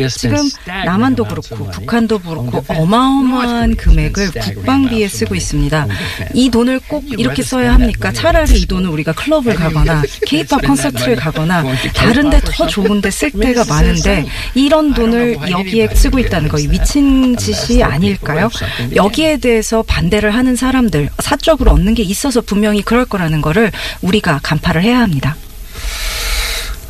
지금 0.10 0.38
남한도 0.86 1.26
그렇고 1.26 1.70
북한도 1.70 2.20
그렇고 2.20 2.64
어마어마한 2.68 3.76
금액을 3.76 4.32
국방비에 4.32 5.08
쓰고 5.08 5.36
있습니다. 5.36 5.88
이 6.34 6.50
돈을 6.50 6.80
꼭 6.88 7.04
이렇게 7.20 7.44
써야 7.44 7.74
합니까? 7.74 8.12
차라리 8.12 8.62
이 8.62 8.66
돈을 8.66 8.90
우리가 8.90 9.12
클럽을 9.14 9.56
가거나 9.56 10.02
케이팝 10.28 10.62
콘서트를 10.62 11.16
가거나 11.16 11.64
다른데 11.94 12.42
더 12.46 12.68
좋은데 12.68 13.12
쓸 13.12 13.32
때가 13.32 13.66
많은데 13.66 14.26
이런 14.56 14.94
돈을 14.94 15.38
여기에 15.50 15.90
쓰고 15.94 16.20
있다는 16.20 16.50
거 16.50 16.58
미친 16.58 17.36
짓이 17.36 17.84
아닐까요? 17.84 18.50
여기에 18.96 19.38
대해서 19.38 19.84
반대를 19.84 20.34
하는 20.34 20.56
사람들 20.56 21.10
사적으로 21.20 21.72
얻는 21.72 21.96
게 21.96 22.04
있어서 22.04 22.42
분명히 22.42 22.82
그럴 22.82 23.06
거라는 23.06 23.42
거를 23.42 23.72
우리가 24.02 24.40
간파를 24.44 24.84
해야 24.84 25.00
합니다. 25.00 25.36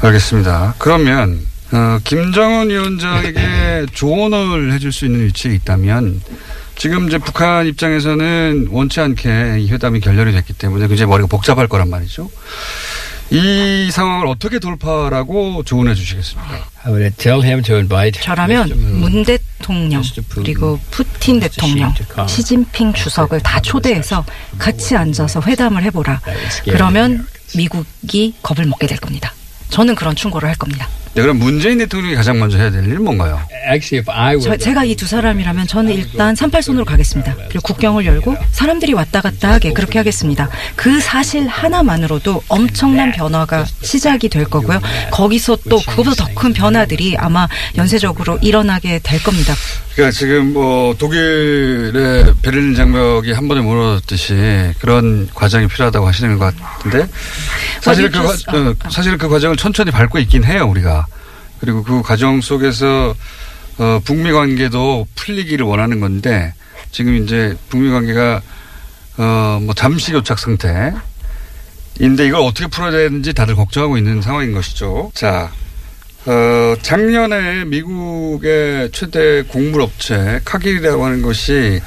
알겠습니다. 0.01 0.75
그러면 0.77 1.45
어, 1.73 1.99
김정은 2.03 2.69
위원장에게 2.69 3.87
조언을 3.93 4.71
해줄 4.73 4.91
수 4.93 5.05
있는 5.05 5.25
위치에 5.25 5.53
있다면 5.55 6.21
지금 6.75 7.07
이제 7.07 7.17
북한 7.17 7.65
입장에서는 7.67 8.67
원치 8.69 8.99
않게 8.99 9.57
이 9.59 9.69
회담이 9.71 9.99
결렬이 9.99 10.31
됐기 10.33 10.53
때문에 10.53 10.87
굉장히 10.87 11.09
머리가 11.09 11.27
복잡할 11.27 11.67
거란 11.67 11.89
말이죠. 11.89 12.29
이 13.31 13.89
상황을 13.91 14.27
어떻게 14.27 14.59
돌파라고 14.59 15.63
조언해 15.63 15.95
주시겠습니까? 15.95 16.65
저라면 18.21 18.69
문 18.99 19.23
대통령 19.23 20.03
그리고 20.29 20.79
푸틴 20.91 21.39
대통령, 21.39 21.91
시진핑 22.27 22.93
주석을 22.93 23.39
다 23.41 23.59
초대해서 23.61 24.23
같이 24.59 24.95
앉아서 24.95 25.41
회담을 25.41 25.81
해보라. 25.83 26.21
그러면 26.65 27.25
미국이 27.55 28.35
겁을 28.43 28.65
먹게 28.67 28.85
될 28.85 28.99
겁니다. 28.99 29.33
저는 29.69 29.95
그런 29.95 30.15
충고를 30.15 30.47
할 30.49 30.55
겁니다. 30.55 30.87
네, 31.15 31.21
그럼 31.21 31.37
문재인 31.37 31.77
대통령이 31.77 32.15
가장 32.15 32.39
먼저 32.39 32.57
해야 32.57 32.71
될 32.71 32.83
일은 32.87 33.03
뭔가요? 33.03 33.39
저, 34.39 34.57
제가 34.57 34.83
이 34.83 34.95
두 34.95 35.05
사람이라면 35.05 35.67
저는 35.67 35.91
일단 35.93 36.33
38손으로 36.33 36.85
가겠습니다. 36.85 37.35
그리고 37.49 37.61
국경을 37.61 38.05
열고 38.05 38.35
사람들이 38.51 38.93
왔다 38.93 39.21
갔다 39.21 39.51
하게 39.53 39.73
그렇게 39.73 39.99
하겠습니다. 39.99 40.49
그 40.75 40.99
사실 40.99 41.47
하나만으로도 41.47 42.43
엄청난 42.47 43.11
변화가 43.11 43.65
시작이 43.81 44.29
될 44.29 44.45
거고요. 44.45 44.81
거기서 45.11 45.57
또 45.69 45.77
그것보다 45.79 46.11
더 46.15 46.33
큰 46.33 46.51
변화들이 46.51 47.15
아마 47.17 47.47
연쇄적으로 47.77 48.39
일어나게 48.41 48.99
될 49.03 49.21
겁니다. 49.23 49.53
그러니까 49.93 50.11
지금 50.17 50.51
뭐 50.53 50.95
독일의 50.97 52.33
베를린 52.41 52.73
장벽이 52.75 53.31
한 53.33 53.47
번에 53.47 53.61
무너졌듯이 53.61 54.33
그런 54.79 55.29
과정이 55.33 55.67
필요하다고 55.67 56.07
하시는 56.07 56.39
것 56.39 56.53
같은데 56.55 57.07
사실 57.81 58.09
그 58.09 58.17
어, 58.19 58.73
사실 58.89 59.17
그 59.19 59.29
과정을 59.29 59.55
천천히 59.57 59.91
밟고 59.91 60.17
있긴 60.19 60.43
해요 60.43 60.65
우리가 60.67 61.02
그리고 61.63 61.81
그 61.81 62.01
과정 62.01 62.41
속에서 62.41 63.15
어, 63.77 64.01
북미 64.03 64.33
관계도 64.33 65.07
풀리기를 65.15 65.65
원하는 65.65 66.01
건데 66.01 66.53
지금 66.91 67.15
이제 67.23 67.55
북미 67.69 67.89
관계가 67.89 68.41
어, 69.15 69.59
뭐 69.61 69.73
잠시 69.73 70.11
교착 70.11 70.39
상태. 70.39 70.91
인데 72.01 72.27
이걸 72.27 72.41
어떻게 72.41 72.67
풀어야 72.67 72.91
되는지 72.91 73.33
다들 73.33 73.55
걱정하고 73.55 73.97
있는 73.97 74.21
상황인 74.21 74.51
것이죠. 74.51 75.11
자, 75.13 75.53
어, 76.25 76.75
작년에 76.81 77.63
미국의 77.63 78.91
최대 78.91 79.43
곡물업체 79.43 80.41
카길이라고 80.43 81.05
하는 81.05 81.21
것이 81.21 81.79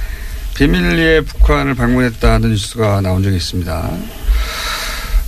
비밀리에 0.55 1.20
북한을 1.20 1.74
방문했다는 1.74 2.49
뉴스가 2.49 3.03
나온 3.03 3.22
적이 3.22 3.37
있습니다. 3.37 3.91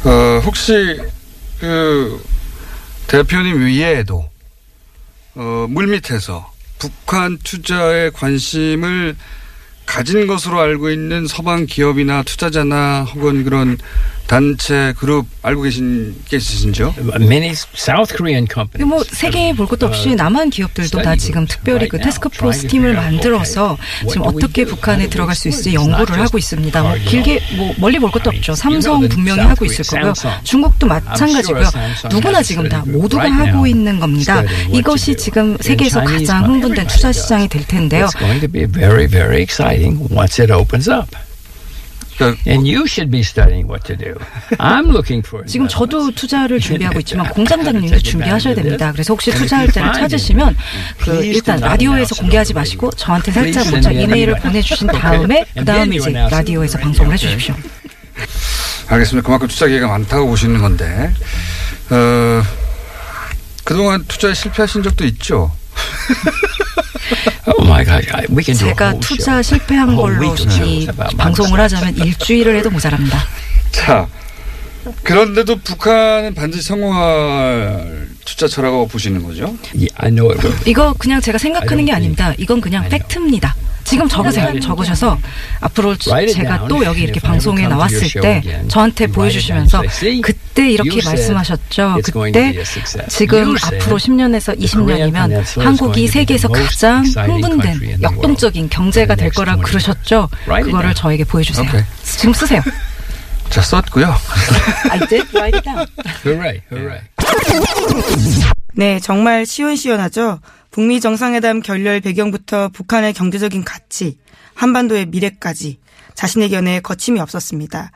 어, 0.04 0.42
혹시 0.42 0.98
그 1.60 2.24
대표님 3.08 3.66
위에도 3.66 4.27
어, 5.40 5.68
물밑에서 5.70 6.52
북한 6.80 7.38
투자에 7.38 8.10
관심을 8.10 9.14
가진 9.86 10.26
것으로 10.26 10.60
알고 10.60 10.90
있는 10.90 11.28
서방 11.28 11.66
기업이나 11.66 12.24
투자자나 12.24 13.04
혹은 13.04 13.44
그런 13.44 13.78
단체 14.28 14.92
그룹 14.98 15.26
알고 15.42 15.62
계신 15.62 16.14
게 16.28 16.36
있으신지요? 16.36 16.94
Many 17.18 17.54
South 17.74 18.14
Korean 18.14 18.46
companies. 18.46 18.84
뭐 18.84 19.02
세계에 19.02 19.54
볼 19.54 19.66
것도 19.66 19.86
없이 19.86 20.14
남한 20.14 20.50
기업들도 20.50 21.00
다 21.00 21.16
지금 21.16 21.46
특별히 21.46 21.88
그 21.88 21.98
테스크포스 21.98 22.66
팀을 22.68 22.92
만들어서 22.92 23.78
지금 24.06 24.22
어떻게 24.24 24.66
북한에 24.66 25.08
들어갈 25.08 25.34
수 25.34 25.48
있을지 25.48 25.72
연구를 25.74 26.20
하고 26.20 26.36
있습니다. 26.36 26.82
뭐 26.82 26.94
길게 26.94 27.40
뭐 27.56 27.74
멀리 27.78 27.98
볼 27.98 28.10
것도 28.10 28.28
없죠. 28.28 28.54
삼성 28.54 29.00
분명히 29.08 29.40
하고 29.40 29.64
있을 29.64 29.82
거고요. 29.86 30.12
중국도 30.44 30.86
마찬가지고요. 30.86 31.70
누구나 32.10 32.42
지금 32.42 32.68
다 32.68 32.84
모두가 32.86 33.30
하고 33.30 33.66
있는 33.66 33.98
겁니다. 33.98 34.42
이것이 34.70 35.16
지금 35.16 35.56
세계에서 35.58 36.04
가장 36.04 36.44
흥분된 36.44 36.86
투자 36.86 37.10
시장이 37.12 37.48
될 37.48 37.66
텐데요. 37.66 38.04
It's 38.06 38.18
going 38.18 38.40
to 38.40 38.48
be 38.48 38.66
very, 38.66 39.06
very 39.08 39.40
exciting 39.40 40.06
once 40.14 40.38
it 40.38 40.52
opens 40.52 40.90
up. 40.90 41.08
And 42.20 42.66
you 42.68 42.84
should 42.86 43.10
be 43.10 43.20
studying 43.20 43.68
what 43.68 43.86
to 43.86 43.96
do. 43.96 44.14
I'm 44.58 44.88
looking 44.90 45.26
for. 45.26 45.44
지금 45.46 45.68
저도 45.68 46.10
투자를 46.12 46.58
준비하고 46.58 46.98
있지만 47.00 47.28
공장장님도 47.34 47.98
준비하셔야 47.98 48.54
됩니다. 48.54 48.90
그래서 48.92 49.14
혹시 49.14 49.30
투자할 49.30 49.68
때를 49.68 49.92
찾으시면 49.92 50.56
그 50.98 51.24
일단 51.24 51.60
라디오에서 51.60 52.16
공개하지 52.16 52.54
마시고 52.54 52.90
저한테 52.92 53.30
살짝 53.32 53.70
문자 53.70 53.92
이메일을 53.92 54.34
보내주신 54.40 54.88
다음에 54.88 55.44
그 55.54 55.64
다음에 55.64 55.96
이제 55.96 56.10
라디오에서 56.10 56.78
방송을 56.78 57.12
해주십시오. 57.14 57.54
알겠습니다. 58.88 59.24
그만큼 59.24 59.48
투자 59.48 59.66
기회가 59.68 59.86
많다고 59.86 60.26
보시는 60.26 60.60
건데 60.60 61.12
어, 61.90 62.42
그동안 63.64 64.04
투자에 64.08 64.34
실패하신 64.34 64.82
적도 64.82 65.04
있죠. 65.04 65.52
Oh 67.46 67.64
my 67.66 67.84
God, 67.84 68.06
we 68.30 68.42
can 68.44 68.56
제가 68.56 68.98
투자 69.00 69.40
show. 69.40 69.42
실패한 69.42 69.96
걸로 69.96 70.34
이 70.64 70.86
방송을. 71.16 71.58
하자면 71.60 71.96
일주일을 71.96 72.56
해도 72.56 72.70
모자랍니다. 72.70 73.18
자, 73.72 74.06
그런데도 75.02 75.56
북한은 75.56 76.34
반드시 76.34 76.62
성공할 76.68 78.08
투자처라고 78.24 78.88
보시는 78.88 79.22
거죠? 79.22 79.56
Yeah, 79.74 79.88
I 79.96 80.10
know 80.10 80.30
it 80.32 80.46
will. 80.46 80.58
이거 80.66 80.92
그냥 80.98 81.20
제가 81.20 81.38
생각하는 81.38 81.84
게 81.86 81.92
아닙니다. 81.92 82.34
이건 82.38 82.60
그냥 82.60 82.88
팩트입니다. 82.88 83.54
지금 83.88 84.06
적으세요. 84.06 84.60
적으셔서 84.60 85.18
앞으로 85.60 85.96
제가. 85.96 86.66
또 86.68 86.84
여기 86.84 87.02
이렇게 87.04 87.20
방송에 87.20 87.66
나왔을 87.66 88.20
때 88.20 88.42
저한테 88.68 89.06
보여주시면서 89.06 89.82
그때 90.22 90.70
이렇게 90.70 91.02
말씀하셨죠. 91.02 91.96
그때. 92.04 92.62
지금 93.08 93.56
앞으로 93.56 93.96
10년에서 93.96 94.58
the 94.58 94.68
Korean 94.68 95.10
20년이면 95.10 95.12
Peninsula 95.12 95.40
is 95.40 95.58
한국이 95.60 96.06
세계에서 96.08 96.48
가장 96.48 97.04
흥분된 97.04 98.02
역동적인 98.02 98.68
경제가 98.68 99.14
될20 99.14 99.62
그러셨죠. 99.62 100.28
그거를. 100.44 100.94
저에게 100.94 101.24
보여주세요. 101.24 101.66
지금 102.02 102.32
쓰세요. 102.34 102.60
자, 103.50 103.62
썼고요. 103.62 104.14
I 104.90 104.98
did 105.06 105.26
write 105.34 105.56
it 105.58 105.62
down. 105.62 105.86
Hooray, 106.26 106.60
hooray. 106.70 107.00
네, 108.74 109.00
정말 109.00 109.46
시원시원하죠. 109.46 110.40
북미 110.70 111.00
정상회담 111.00 111.60
결렬 111.60 112.00
배경부터 112.00 112.68
북한의 112.68 113.12
경제적인 113.14 113.64
가치, 113.64 114.18
한반도의 114.54 115.06
미래까지 115.06 115.78
자신의 116.14 116.50
견해에 116.50 116.80
거침이 116.80 117.20
없었습니다. 117.20 117.90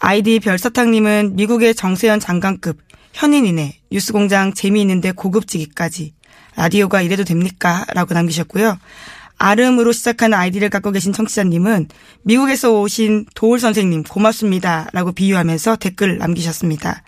아이디 0.00 0.40
별사탕님은 0.40 1.36
미국의 1.36 1.74
정세현 1.74 2.20
장관급 2.20 2.78
현인이네 3.12 3.80
뉴스공장 3.90 4.54
재미있는데 4.54 5.12
고급지기까지 5.12 6.14
라디오가 6.56 7.02
이래도 7.02 7.24
됩니까? 7.24 7.84
라고 7.94 8.14
남기셨고요. 8.14 8.78
아름으로 9.38 9.92
시작하는 9.92 10.36
아이디를 10.36 10.68
갖고 10.68 10.90
계신 10.90 11.12
청취자님은 11.12 11.88
미국에서 12.22 12.80
오신 12.80 13.26
도울 13.34 13.60
선생님 13.60 14.02
고맙습니다. 14.02 14.88
라고 14.92 15.12
비유하면서 15.12 15.76
댓글 15.76 16.18
남기셨습니다. 16.18 17.02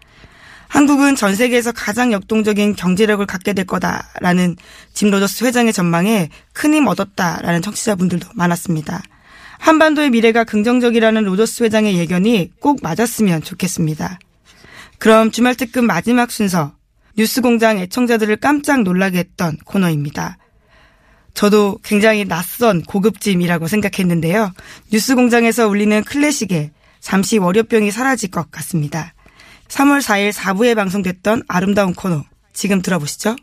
한국은 0.70 1.16
전 1.16 1.34
세계에서 1.34 1.72
가장 1.72 2.12
역동적인 2.12 2.76
경제력을 2.76 3.26
갖게 3.26 3.52
될 3.54 3.66
거다라는 3.66 4.54
짐 4.94 5.10
로저스 5.10 5.44
회장의 5.44 5.72
전망에 5.72 6.30
큰 6.52 6.70
힘 6.70 6.86
얻었다라는 6.86 7.60
청취자분들도 7.60 8.28
많았습니다. 8.34 9.02
한반도의 9.58 10.10
미래가 10.10 10.44
긍정적이라는 10.44 11.24
로저스 11.24 11.64
회장의 11.64 11.98
예견이 11.98 12.52
꼭 12.60 12.78
맞았으면 12.82 13.42
좋겠습니다. 13.42 14.20
그럼 14.98 15.32
주말 15.32 15.56
특근 15.56 15.84
마지막 15.84 16.30
순서 16.30 16.72
뉴스공장 17.16 17.78
애청자들을 17.78 18.36
깜짝 18.36 18.82
놀라게 18.82 19.18
했던 19.18 19.56
코너입니다. 19.64 20.38
저도 21.34 21.78
굉장히 21.82 22.24
낯선 22.24 22.82
고급짐이라고 22.82 23.66
생각했는데요. 23.66 24.52
뉴스공장에서 24.92 25.66
울리는 25.66 26.04
클래식에 26.04 26.70
잠시 27.00 27.38
월요병이 27.38 27.90
사라질 27.90 28.30
것 28.30 28.52
같습니다. 28.52 29.14
3월 29.70 30.02
4일 30.02 30.32
4부에 30.32 30.74
방송됐던 30.74 31.44
아름다운 31.48 31.94
코너 31.94 32.24
지금 32.52 32.82
들어보시죠. 32.82 33.36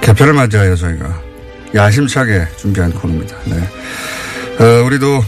개편을 0.00 0.34
맞이하여 0.34 0.76
저희가 0.76 1.20
야심차게 1.74 2.46
준비한 2.58 2.92
코너입니다. 2.92 3.36
네. 3.46 3.56
어, 4.62 4.84
우리도 4.84 5.24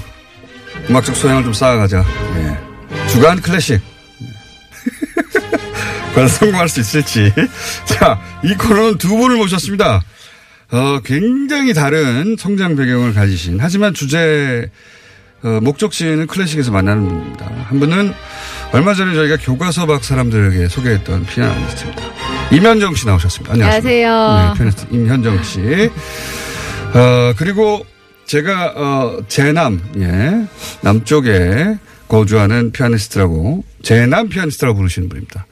음악적 0.89 1.17
소양을 1.17 1.43
좀 1.43 1.53
쌓아가자. 1.53 2.05
예. 2.37 3.07
주간 3.09 3.41
클래식. 3.41 3.81
과연 6.17 6.29
성공할 6.29 6.71
수 6.71 6.81
있을지. 6.81 7.31
자, 7.85 8.19
이 8.43 8.55
코너는 8.55 8.97
두 8.97 9.14
분을 9.19 9.37
모셨습니다. 9.37 10.01
어, 10.73 10.99
굉장히 11.05 11.75
다른 11.75 12.37
성장 12.39 12.75
배경을 12.75 13.12
가지신, 13.12 13.59
하지만 13.61 13.93
주제, 13.93 14.71
어, 15.43 15.61
목적지는 15.62 16.27
클래식에서 16.27 16.73
만나는 16.73 17.07
분입니다. 17.07 17.47
한 17.69 17.81
분은 17.81 18.14
얼마 18.73 18.95
전에 18.95 19.14
저희가 19.14 19.37
교과서 19.37 19.85
박 19.85 20.03
사람들에게 20.03 20.69
소개했던 20.69 21.27
피아니스트입니다. 21.27 22.03
임현정 22.51 22.95
씨 22.95 23.07
나오셨습니다. 23.07 23.53
안녕하세요. 23.53 24.11
안녕하세요. 24.11 24.53
네, 24.53 24.59
피아니스트 24.59 24.95
임현정 24.95 25.43
씨. 25.43 25.61
어, 26.95 27.35
그리고 27.37 27.85
제가, 28.25 28.73
어, 28.75 29.19
제남, 29.29 29.83
예, 29.99 30.47
남쪽에 30.81 31.77
거주하는 32.09 32.73
피아니스트라고, 32.73 33.64
제남 33.83 34.31
피아니스트라고 34.31 34.79
부르시는 34.79 35.11
분입니다. 35.11 35.45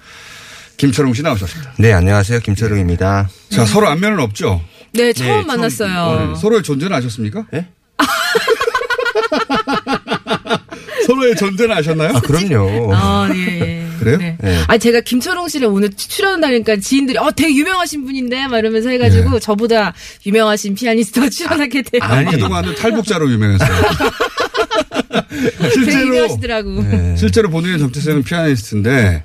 김철웅 0.77 1.15
씨 1.15 1.23
나오셨습니다. 1.23 1.75
네, 1.79 1.93
안녕하세요. 1.93 2.41
김철웅입니다. 2.41 3.29
자, 3.51 3.65
서로 3.65 3.89
안면은 3.89 4.21
없죠? 4.21 4.61
네, 4.93 5.13
처음 5.13 5.41
네, 5.41 5.45
만났어요. 5.47 6.33
어, 6.33 6.35
서로의 6.35 6.63
존재는 6.63 6.95
아셨습니까? 6.97 7.47
예? 7.55 7.67
서로의 11.07 11.37
존재는 11.37 11.77
아셨나요? 11.77 12.13
아, 12.17 12.21
그럼요. 12.21 12.95
아, 12.95 13.29
예, 13.35 13.61
예. 13.61 13.85
그래요? 13.99 14.19
네. 14.19 14.37
네. 14.41 14.63
아, 14.67 14.77
제가 14.79 15.01
김철웅 15.01 15.49
씨를 15.49 15.69
오늘 15.69 15.91
출연한다니까 15.91 16.77
지인들이, 16.77 17.19
어, 17.19 17.31
되게 17.31 17.55
유명하신 17.55 18.05
분인데? 18.05 18.49
막 18.49 18.59
이러면서 18.59 18.91
해가지고, 18.91 19.31
네. 19.31 19.41
저보다 19.41 19.95
유명하신 20.27 20.75
피아니스트가 20.75 21.29
출연하게 21.31 21.83
돼요. 21.83 22.03
아니, 22.03 22.31
그동안은 22.31 22.75
탈북자로 22.75 23.31
유명했어요. 23.31 23.71
실제로, 25.73 26.07
유명하시더라고. 26.07 26.83
네. 26.83 27.17
실제로 27.17 27.51
본인의 27.51 27.79
정체성은 27.79 28.23
피아니스트인데, 28.25 29.23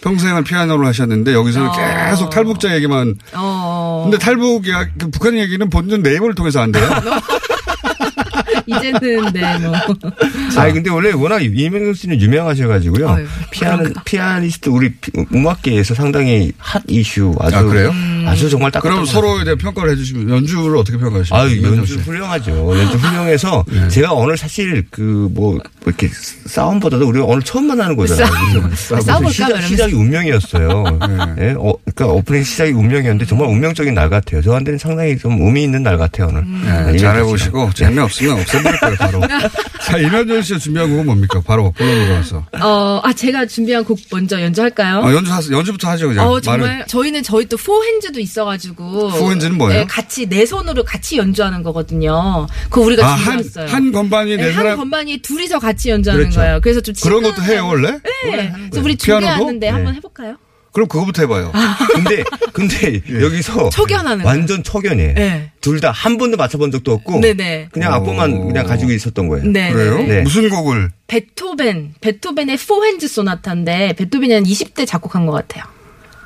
평생을 0.00 0.44
피아노를 0.44 0.86
하셨는데, 0.86 1.32
여기서는 1.34 1.68
어. 1.68 1.72
계속 2.10 2.30
탈북자 2.30 2.74
얘기만. 2.74 3.16
어, 3.34 4.02
근데 4.08 4.18
탈북 4.18 4.66
이야기, 4.66 4.90
그 4.98 5.10
북한 5.10 5.36
얘기는 5.36 5.68
본인 5.70 6.02
네이버를 6.02 6.34
통해서 6.34 6.60
한대요. 6.60 6.88
이제는, 8.66 9.32
네, 9.32 9.58
뭐. 9.58 9.74
아니, 10.56 10.72
근데 10.74 10.90
원래 10.90 11.12
워낙 11.12 11.42
이명경 11.42 11.94
씨는 11.94 12.20
유명하셔가지고요. 12.20 13.18
피아노, 13.50 13.78
그런가. 13.78 14.02
피아니스트, 14.04 14.68
우리 14.68 14.92
피- 14.94 15.10
음악계에서 15.34 15.94
상당히 15.94 16.52
핫 16.58 16.82
이슈. 16.86 17.34
아주. 17.40 17.56
아, 17.56 17.62
그래요? 17.62 17.92
아주 18.26 18.48
정말 18.50 18.70
딱. 18.70 18.80
그럼 18.80 19.04
서로에 19.04 19.44
대해 19.44 19.54
평가를 19.56 19.92
해주시면, 19.92 20.30
연주를 20.30 20.76
어떻게 20.76 20.96
평가하십니까? 20.98 21.36
아유, 21.38 21.50
임현정 21.56 21.78
연주 21.78 21.92
씨. 21.94 21.98
훌륭하죠. 22.00 22.78
연주 22.78 22.96
훌륭해서 22.96 23.64
네. 23.70 23.88
제가 23.88 24.12
오늘 24.12 24.36
사실 24.36 24.84
그 24.90 25.28
뭐 25.30 25.58
이렇게 25.86 26.08
싸움보다도 26.46 27.06
우리가 27.08 27.24
오늘 27.26 27.42
처음 27.42 27.66
만나는 27.66 27.96
거잖아요. 27.96 28.70
싸워볼까? 28.74 29.30
시작. 29.30 29.60
시작이 29.62 29.92
운명이었어요. 29.94 30.84
예? 31.40 31.54
어, 31.58 31.72
그러니까 31.94 32.06
오프닝 32.06 32.42
시작이 32.44 32.72
운명이었는데 32.72 33.26
정말 33.26 33.48
운명적인 33.48 33.94
날 33.94 34.08
같아요. 34.08 34.40
저한테는 34.42 34.78
상당히 34.78 35.16
좀 35.18 35.40
의미 35.40 35.64
있는 35.64 35.82
날 35.82 35.98
같아요 35.98 36.28
오늘. 36.28 36.44
네, 36.46 36.92
네, 36.92 36.98
잘해보시고, 36.98 37.70
재미없으면 37.74 38.40
없애버릴 38.40 38.80
거예요, 38.80 38.96
바로. 38.96 39.20
자, 39.84 39.98
임현정 39.98 40.42
씨가 40.42 40.58
준비한 40.58 40.90
곡은 40.90 41.06
뭡니까? 41.06 41.40
바로 41.46 41.70
본론으로 41.72 42.14
가서. 42.14 42.44
어, 42.60 43.00
아, 43.02 43.12
제가 43.12 43.46
준비한 43.46 43.84
곡 43.84 43.98
먼저 44.10 44.40
연주할까요? 44.40 45.02
아, 45.04 45.12
연주, 45.14 45.32
하- 45.32 45.40
연주부터 45.50 45.88
하죠, 45.90 46.08
그냥. 46.08 46.26
어, 46.28 46.40
정말. 46.40 46.80
말을- 46.84 46.88
저희는 46.88 47.22
저희 47.22 47.46
또 47.46 47.56
포핸즈 47.56 48.07
도 48.12 48.20
있어가지고. 48.20 49.10
포핸즈는 49.10 49.58
뭐예요? 49.58 49.80
네, 49.80 49.86
같이 49.86 50.26
내 50.26 50.46
손으로 50.46 50.82
같이 50.84 51.18
연주하는 51.18 51.62
거거든요. 51.62 52.46
그거 52.70 52.80
우리가 52.82 53.06
아, 53.06 53.10
한, 53.10 53.32
준비했어요. 53.42 53.66
한 53.66 53.92
건반이 53.92 54.30
네, 54.30 54.36
네한 54.38 54.54
사람. 54.54 54.76
건반이 54.78 55.18
둘이서 55.18 55.58
같이 55.58 55.90
연주하는 55.90 56.24
그렇죠. 56.24 56.40
거예요. 56.40 56.60
그래서 56.62 56.80
좀 56.80 56.94
그런 57.02 57.22
것도. 57.22 57.42
해요, 57.42 57.66
원래? 57.66 57.92
네. 58.24 58.52
그래서 58.70 58.82
우리? 58.84 58.96
준비하는데 58.96 59.66
네. 59.66 59.68
한번 59.72 59.94
해볼까요? 59.94 60.36
그럼 60.72 60.86
그거부터 60.88 61.22
해봐요. 61.22 61.50
근데 61.94 62.22
근데 62.52 63.02
여기서 63.20 63.66
아. 63.66 63.70
초견하는 63.70 64.24
완전 64.24 64.62
초견이에요. 64.62 65.14
네. 65.14 65.50
둘다 65.60 65.90
한 65.90 66.18
번도 66.18 66.36
맞춰본 66.36 66.70
적도 66.70 66.92
없고 66.92 67.20
네네. 67.20 67.68
그냥 67.72 67.92
오. 67.92 67.96
악보만 67.96 68.46
그냥 68.46 68.66
가지고 68.66 68.92
있었던 68.92 69.28
거예요. 69.28 69.46
네. 69.50 69.72
그래요? 69.72 69.98
네. 69.98 70.20
무슨 70.22 70.48
곡을? 70.48 70.90
베토벤, 71.08 71.94
베토벤의 72.00 72.58
포핸즈 72.58 73.08
소나타인데 73.08 73.94
베토벤이 73.94 74.32
한 74.34 74.44
20대 74.44 74.86
작곡한 74.86 75.26
것 75.26 75.32
같아요. 75.32 75.64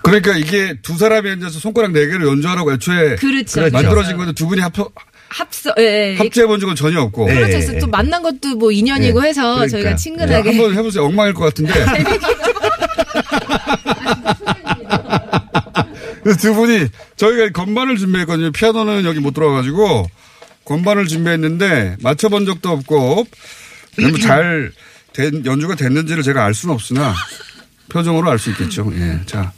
그러니까 0.02 0.36
이게 0.36 0.76
두 0.82 0.96
사람이 0.96 1.30
앉아서 1.30 1.58
손가락 1.60 1.92
네 1.92 2.06
개를 2.06 2.26
연주하라고 2.26 2.72
애초에 2.72 3.16
그렇죠. 3.16 3.60
만들어진 3.70 4.16
건데 4.16 4.32
두 4.32 4.46
분이 4.48 4.60
합쳐, 4.60 4.90
합서, 5.28 5.72
예, 5.78 6.12
예. 6.12 6.16
합주해 6.16 6.46
본 6.46 6.58
적은 6.60 6.74
전혀 6.74 7.00
없고. 7.00 7.26
네. 7.26 7.34
그렇죠. 7.34 7.50
그래서 7.52 7.78
또 7.78 7.86
만난 7.86 8.22
것도 8.22 8.56
뭐 8.56 8.70
인연이고 8.72 9.20
네. 9.22 9.28
해서 9.28 9.42
그러니까. 9.54 9.68
저희가 9.68 9.90
네, 9.90 9.96
친근하게. 9.96 10.48
한번 10.50 10.74
해보세요. 10.74 11.04
엉망일 11.04 11.34
것 11.34 11.44
같은데. 11.44 11.72
그래서 16.22 16.38
두 16.38 16.54
분이 16.54 16.86
저희가 17.16 17.50
건반을 17.50 17.96
준비했거든요. 17.96 18.52
피아노는 18.52 19.04
여기 19.04 19.18
못 19.20 19.34
들어와가지고 19.34 20.06
건반을 20.64 21.06
준비했는데 21.06 21.96
맞춰본 22.00 22.46
적도 22.46 22.70
없고 22.70 23.26
너무 23.98 24.18
잘 24.20 24.72
된, 25.12 25.44
연주가 25.44 25.74
됐는지를 25.74 26.22
제가 26.22 26.44
알 26.44 26.54
수는 26.54 26.74
없으나 26.74 27.12
표정으로 27.88 28.30
알 28.30 28.38
수 28.38 28.50
있겠죠. 28.50 28.90
예. 28.94 29.20
자. 29.26 29.52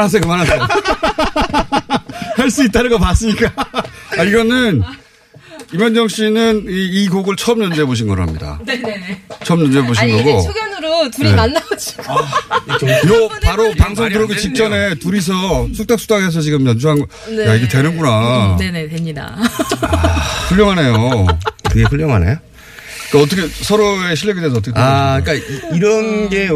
그만하세요, 0.00 0.20
그만하세요. 0.22 0.68
할 2.36 2.50
수 2.50 2.64
있다는 2.64 2.90
거 2.90 2.98
봤으니까. 2.98 3.52
아, 4.18 4.22
이거는, 4.22 4.82
이만정 5.72 6.08
씨는 6.08 6.64
이, 6.68 7.04
이 7.04 7.08
곡을 7.08 7.36
처음 7.36 7.62
연주해 7.62 7.84
보신 7.86 8.08
거랍니다. 8.08 8.58
네네네. 8.64 9.22
처음 9.44 9.60
연주해 9.64 9.86
보신 9.86 10.02
아니, 10.02 10.18
이게 10.18 10.32
거고. 10.32 10.42
초견으로 10.48 11.10
둘이 11.10 11.30
네. 11.30 11.36
만나가지고. 11.36 12.02
요, 12.12 13.28
바로 13.42 13.72
방송 13.78 14.08
들어오기. 14.08 14.36
직전에 14.38 14.94
둘이서 14.96 15.68
쑥닥쑥닥해서 15.74 16.40
지금 16.40 16.66
연주한 16.66 16.98
거. 16.98 17.06
네. 17.28 17.46
야, 17.46 17.54
이게 17.54 17.68
되는구나. 17.68 18.56
네네, 18.58 18.88
됩니다. 18.88 19.36
훌륭하네요. 20.48 21.26
그게 21.70 21.82
훌륭하네요. 21.84 22.36
그러니까 23.10 23.18
어떻게, 23.18 23.48
서로의 23.64 24.16
실력에 24.16 24.40
대해서 24.40 24.56
어떻게. 24.58 24.78
아? 24.80 25.20
그러니까 25.20 25.46
이- 25.46 25.76
이런 25.76 26.28
게 26.28 26.48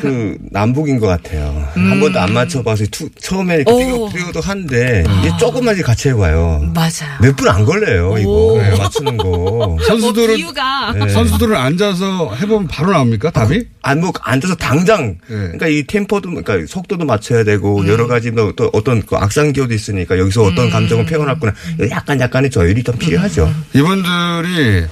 그 0.00 0.36
남북인 0.50 0.98
것 1.00 1.06
같아요. 1.06 1.66
한 1.74 2.00
번도 2.00 2.18
안 2.20 2.32
맞춰봐서 2.32 2.84
투, 2.90 3.08
처음에 3.20 3.56
이렇게 3.56 3.72
오. 3.72 3.78
삐고 3.78 4.08
삐고도 4.10 4.40
하는데 4.40 5.04
이게 5.20 5.30
조금만 5.38 5.74
이제 5.74 5.82
같이 5.82 6.08
해봐요. 6.10 6.70
맞아요. 6.74 7.18
몇 7.20 7.34
분 7.36 7.48
안 7.48 7.64
걸려요 7.64 8.16
이거 8.18 8.30
오. 8.30 8.58
네, 8.58 8.76
맞추는 8.76 9.16
거. 9.16 9.76
선수들은, 9.86 10.26
뭐 10.28 10.36
비유가. 10.36 10.92
네. 10.92 11.08
선수들은 11.08 11.56
앉아서 11.56 12.34
해보면 12.34 12.68
바로 12.68 12.92
나옵니까? 12.92 13.30
답이? 13.30 13.64
안 13.82 14.00
뭐 14.00 14.12
앉아서 14.22 14.54
당장 14.54 15.16
네. 15.28 15.36
그러니까 15.36 15.66
이 15.68 15.84
템포도 15.84 16.28
그러니까 16.30 16.54
속도도 16.66 17.04
맞춰야 17.04 17.44
되고 17.44 17.86
여러 17.88 18.06
가지 18.06 18.30
뭐또 18.30 18.70
어떤 18.72 19.02
그 19.04 19.16
악상기호도 19.16 19.74
있으니까 19.74 20.18
여기서 20.18 20.42
어떤 20.44 20.70
감정을 20.70 21.04
표현할거나 21.06 21.52
약간 21.90 22.20
약간의 22.20 22.50
조율이 22.50 22.82
좀 22.82 22.96
필요하죠. 22.96 23.52
이분들이 23.74 24.84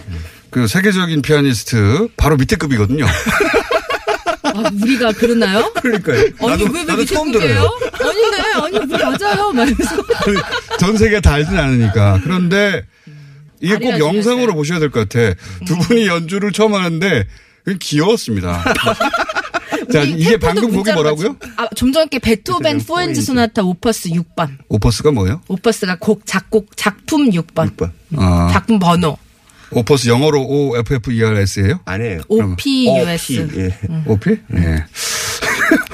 그 0.51 0.66
세계적인 0.66 1.22
피아니스트 1.22 2.09
바로 2.16 2.36
밑에 2.36 2.57
급이거든요. 2.57 3.07
아, 4.42 4.53
우리가 4.82 5.12
그러나요? 5.12 5.72
그러니까요. 5.80 6.18
아니, 6.40 6.51
나도 6.51 6.64
왜, 6.64 6.70
왜 6.80 6.84
나도 6.84 6.96
밑에 7.03 7.14
처음 7.14 7.32
급이에요? 7.32 7.48
들어요. 7.55 7.70
아니네, 7.92 8.38
아니, 8.55 8.78
우리 8.78 9.03
맞아요. 9.05 9.53
말면서. 9.53 9.96
전 10.78 10.96
세계가 10.96 11.20
다 11.20 11.34
알진 11.34 11.57
않으니까. 11.57 12.20
그런데 12.24 12.82
이게 13.61 13.76
꼭 13.76 13.90
영상으로 13.92 14.22
중요했어요. 14.22 14.55
보셔야 14.55 14.78
될 14.80 14.90
것 14.90 15.09
같아. 15.09 15.34
두 15.66 15.76
분이 15.78 16.07
연주를 16.07 16.51
처음 16.53 16.74
하는데 16.74 17.26
그게 17.64 17.78
귀여웠습니다. 17.80 18.64
자, 19.92 20.03
이게 20.03 20.36
방금 20.36 20.72
곡이 20.72 20.92
뭐라고요? 20.92 21.36
아, 21.57 21.68
좀 21.76 21.92
전에 21.92 22.07
베토벤 22.20 22.78
four 22.78 22.98
hands 22.98 23.22
소나타 23.22 23.62
opus 23.62 24.09
6번. 24.11 24.57
opus가 24.68 25.11
뭐예요? 25.12 25.42
opus가 25.49 25.97
곡 26.01 26.26
작곡 26.26 26.76
작품 26.76 27.30
6번. 27.30 27.76
6번. 27.76 27.90
아, 28.16 28.48
작품 28.53 28.78
번호. 28.78 29.16
오퍼스 29.73 30.09
영어로 30.09 30.41
O 30.43 30.77
F 30.79 30.95
F 30.95 31.12
E 31.12 31.23
R 31.25 31.39
S예요? 31.39 31.81
아니에요. 31.85 32.23
OPUS. 32.29 33.41
OP, 33.43 33.59
예. 33.59 33.77
오피? 34.07 34.37
네. 34.49 34.85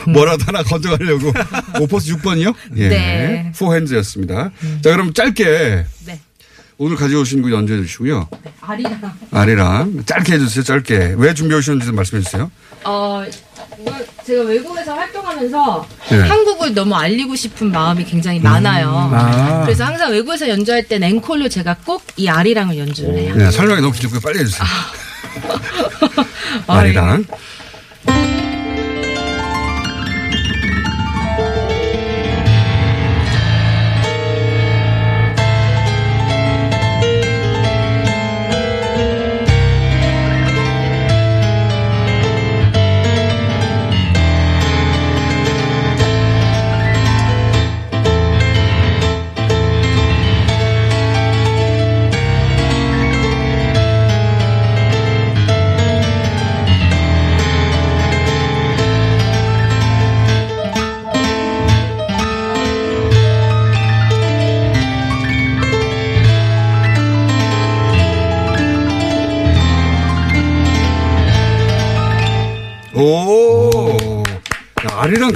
뭐라도 0.12 0.44
하나 0.46 0.62
건져가려고. 0.62 1.32
오퍼스 1.80 2.14
6번이요? 2.16 2.54
예. 2.76 2.88
네. 2.88 3.52
포핸즈였습니다. 3.58 4.50
자, 4.82 4.90
그럼 4.92 5.12
짧게. 5.12 5.84
네. 6.06 6.20
오늘 6.78 6.96
가져오신 6.96 7.42
거 7.42 7.50
연주해 7.50 7.80
주시고요. 7.82 8.28
아리랑. 8.60 9.12
아리랑. 9.30 10.04
짧게 10.04 10.34
해주세요, 10.34 10.62
짧게. 10.64 11.14
왜 11.16 11.32
준비해 11.34 11.58
오셨는지 11.58 11.90
말씀해 11.92 12.22
주세요. 12.22 12.50
어, 12.84 13.24
제가 14.24 14.42
외국에서 14.44 14.94
활동하면서 14.94 15.86
네. 16.10 16.20
한국을 16.20 16.74
너무 16.74 16.94
알리고 16.94 17.34
싶은 17.34 17.70
마음이 17.72 18.04
굉장히 18.04 18.38
많아요. 18.40 19.10
아. 19.12 19.62
그래서 19.64 19.84
항상 19.84 20.12
외국에서 20.12 20.48
연주할 20.48 20.84
땐 20.84 21.02
앵콜로 21.02 21.48
제가 21.48 21.76
꼭 21.84 22.02
이 22.18 22.28
아리랑을 22.30 22.78
연주를 22.78 23.18
해요. 23.18 23.34
네, 23.36 23.50
설명이 23.50 23.82
너무 23.82 23.92
길고요. 23.92 24.20
빨리 24.20 24.38
해주세요. 24.38 24.66
아, 26.66 26.72
아리랑. 26.78 27.24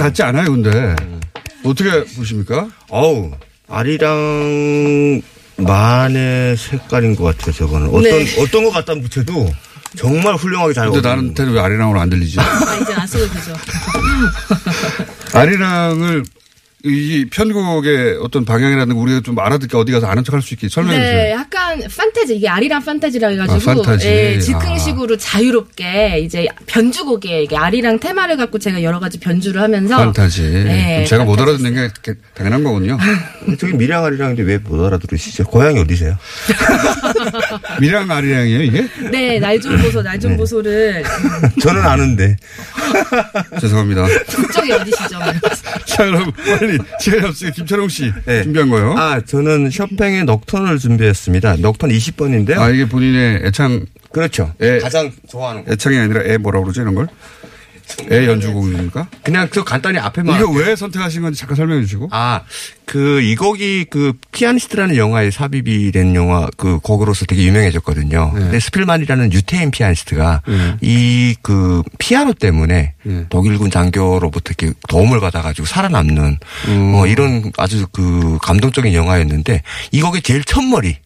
같지 0.01 0.23
않아요, 0.23 0.51
근데. 0.51 0.95
어떻게 1.63 2.03
보십니까? 2.15 2.67
어우, 2.89 3.31
아리랑 3.69 5.21
만의 5.57 6.57
색깔인 6.57 7.15
것 7.15 7.23
같아요, 7.23 7.53
저거는. 7.53 7.87
어떤, 7.87 8.03
네. 8.03 8.41
어떤 8.41 8.63
거 8.63 8.71
갖다 8.71 8.93
붙여도 8.95 9.51
정말 9.95 10.35
훌륭하게 10.35 10.73
잘 10.73 10.89
근데 10.89 11.07
나한테는 11.07 11.53
왜 11.53 11.59
아리랑으로 11.59 11.99
안 11.99 12.09
들리지? 12.09 12.39
아, 12.39 12.43
이제 12.81 12.93
안 12.93 13.07
써도 13.07 13.27
되죠. 13.29 13.53
아리랑을 15.37 16.23
이 16.83 17.25
편곡의 17.31 18.17
어떤 18.21 18.43
방향이라는 18.43 18.95
거 18.95 19.01
우리가 19.01 19.21
좀 19.21 19.37
알아듣게 19.37 19.77
어디 19.77 19.91
가서 19.91 20.07
아는 20.07 20.23
척 20.23 20.33
할 20.33 20.41
수 20.41 20.55
있게 20.55 20.67
설명해 20.67 20.97
네, 20.97 21.05
주세요. 21.05 21.31
약간 21.35 21.79
판타지 21.95 22.37
이게 22.37 22.49
아리랑 22.49 22.83
판타지라 22.83 23.27
해가지고 23.27 23.71
아, 23.71 23.75
판타지. 23.75 24.07
예, 24.07 24.39
즉흥식으로 24.39 25.17
자유롭게 25.17 26.19
이제 26.25 26.47
변주곡에 26.65 27.43
이게 27.43 27.55
아리랑 27.55 27.99
테마를 27.99 28.37
갖고 28.37 28.57
제가 28.57 28.81
여러 28.81 28.99
가지 28.99 29.19
변주를 29.19 29.61
하면서 29.61 29.95
판타지. 29.97 30.41
네, 30.41 31.05
제가 31.05 31.23
못 31.25 31.35
판타지 31.35 31.63
알아듣는 31.63 31.75
게 32.01 32.13
당연한 32.33 32.63
거군요. 32.63 32.97
저기 33.59 33.73
미량 33.73 34.03
아리랑인데 34.03 34.41
왜 34.43 34.57
못 34.57 34.83
알아들으시죠? 34.85 35.43
고향이 35.45 35.79
어디세요? 35.79 36.15
미랑 37.81 38.09
아리랑이에요, 38.09 38.61
이게? 38.63 38.87
네, 39.11 39.39
날 39.39 39.59
좀 39.61 39.77
보소, 39.81 40.01
날 40.01 40.19
좀 40.19 40.35
보소를 40.37 41.03
저는 41.61 41.81
아는데. 41.83 42.35
죄송합니다. 43.59 44.05
국적이 44.27 44.71
어디시죠? 44.73 45.19
자, 45.85 46.05
그럼 46.05 46.31
빨리 46.45 46.70
시간이 46.99 47.25
없으니까 47.25 47.55
김철웅 47.55 47.87
씨 47.89 48.11
네. 48.25 48.43
준비한 48.43 48.69
거요. 48.69 48.93
아, 48.97 49.13
아, 49.13 49.21
저는 49.21 49.69
쇼팽의 49.69 50.25
넉턴을 50.25 50.77
준비했습니다. 50.77 51.57
넉턴 51.57 51.89
20번인데요. 51.89 52.59
아, 52.59 52.69
이게 52.69 52.85
본인의 52.87 53.41
애창, 53.45 53.85
그렇죠. 54.11 54.53
예. 54.61 54.79
가장 54.79 55.11
좋아하는 55.29 55.65
거. 55.65 55.71
애창이 55.71 55.97
아니라 55.97 56.21
애 56.23 56.37
뭐라 56.37 56.61
그러죠, 56.61 56.81
이런 56.81 56.95
걸? 56.95 57.07
애 58.11 58.27
연주곡입니까? 58.27 59.07
그냥 59.23 59.47
그 59.49 59.63
간단히 59.63 59.99
앞에만. 59.99 60.39
이거 60.39 60.51
왜 60.51 60.75
선택하신 60.75 61.21
건지 61.21 61.39
잠깐 61.39 61.55
설명해 61.55 61.81
주시고. 61.83 62.09
아, 62.11 62.41
그, 62.85 63.21
이 63.21 63.35
곡이 63.35 63.85
그, 63.89 64.13
피아니스트라는 64.31 64.95
영화에 64.97 65.31
삽입이 65.31 65.91
된 65.91 66.13
영화, 66.15 66.49
그 66.57 66.79
곡으로서 66.79 67.25
되게 67.25 67.43
유명해졌거든요. 67.43 68.31
네. 68.33 68.39
근데 68.39 68.59
스필만이라는 68.59 69.31
유태인 69.31 69.71
피아니스트가 69.71 70.41
네. 70.47 70.75
이 70.81 71.35
그, 71.41 71.83
피아노 71.99 72.33
때문에 72.33 72.95
네. 73.03 73.25
독일군 73.29 73.71
장교로부터 73.71 74.53
이렇게 74.57 74.77
도움을 74.89 75.19
받아가지고 75.19 75.65
살아남는, 75.65 76.37
음. 76.67 76.95
어, 76.95 77.07
이런 77.07 77.51
아주 77.57 77.87
그, 77.91 78.37
감동적인 78.41 78.93
영화였는데, 78.93 79.61
이 79.91 80.01
곡의 80.01 80.21
제일 80.21 80.43
첫머리, 80.43 80.97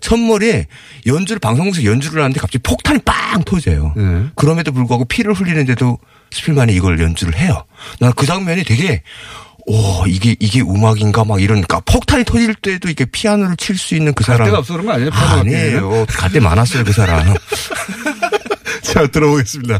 첫머리에 0.00 0.66
연주를, 1.06 1.38
방송국에서 1.38 1.84
연주를 1.84 2.22
하는데 2.22 2.38
갑자기 2.40 2.58
폭탄이 2.58 2.98
빵 3.04 3.42
터져요. 3.44 3.94
네. 3.96 4.24
그럼에도 4.34 4.72
불구하고 4.72 5.04
피를 5.04 5.32
흘리는데도 5.32 5.98
스필만이 6.32 6.74
이걸 6.74 7.00
연주를 7.00 7.36
해요. 7.36 7.64
나그 8.00 8.26
장면이 8.26 8.64
되게 8.64 9.02
오 9.66 10.06
이게 10.06 10.34
이게 10.40 10.60
음악인가 10.60 11.24
막 11.24 11.40
이런 11.40 11.62
그러니까 11.62 11.80
폭탄이 11.80 12.24
터질 12.24 12.54
때도 12.54 12.88
이게 12.88 13.04
피아노를 13.04 13.56
칠 13.56 13.76
수 13.78 13.94
있는 13.94 14.12
그갈 14.12 14.36
사람 14.36 14.46
데가 14.46 14.58
없어 14.58 14.72
그런 14.74 14.86
거 14.86 14.92
아니에요? 14.92 15.10
아, 15.12 15.32
아니에요. 15.40 16.06
갈 16.10 16.30
데 16.32 16.40
많았어요 16.40 16.82
그 16.84 16.92
사람. 16.92 17.32
자, 18.82 19.06
들어보겠습니다. 19.06 19.78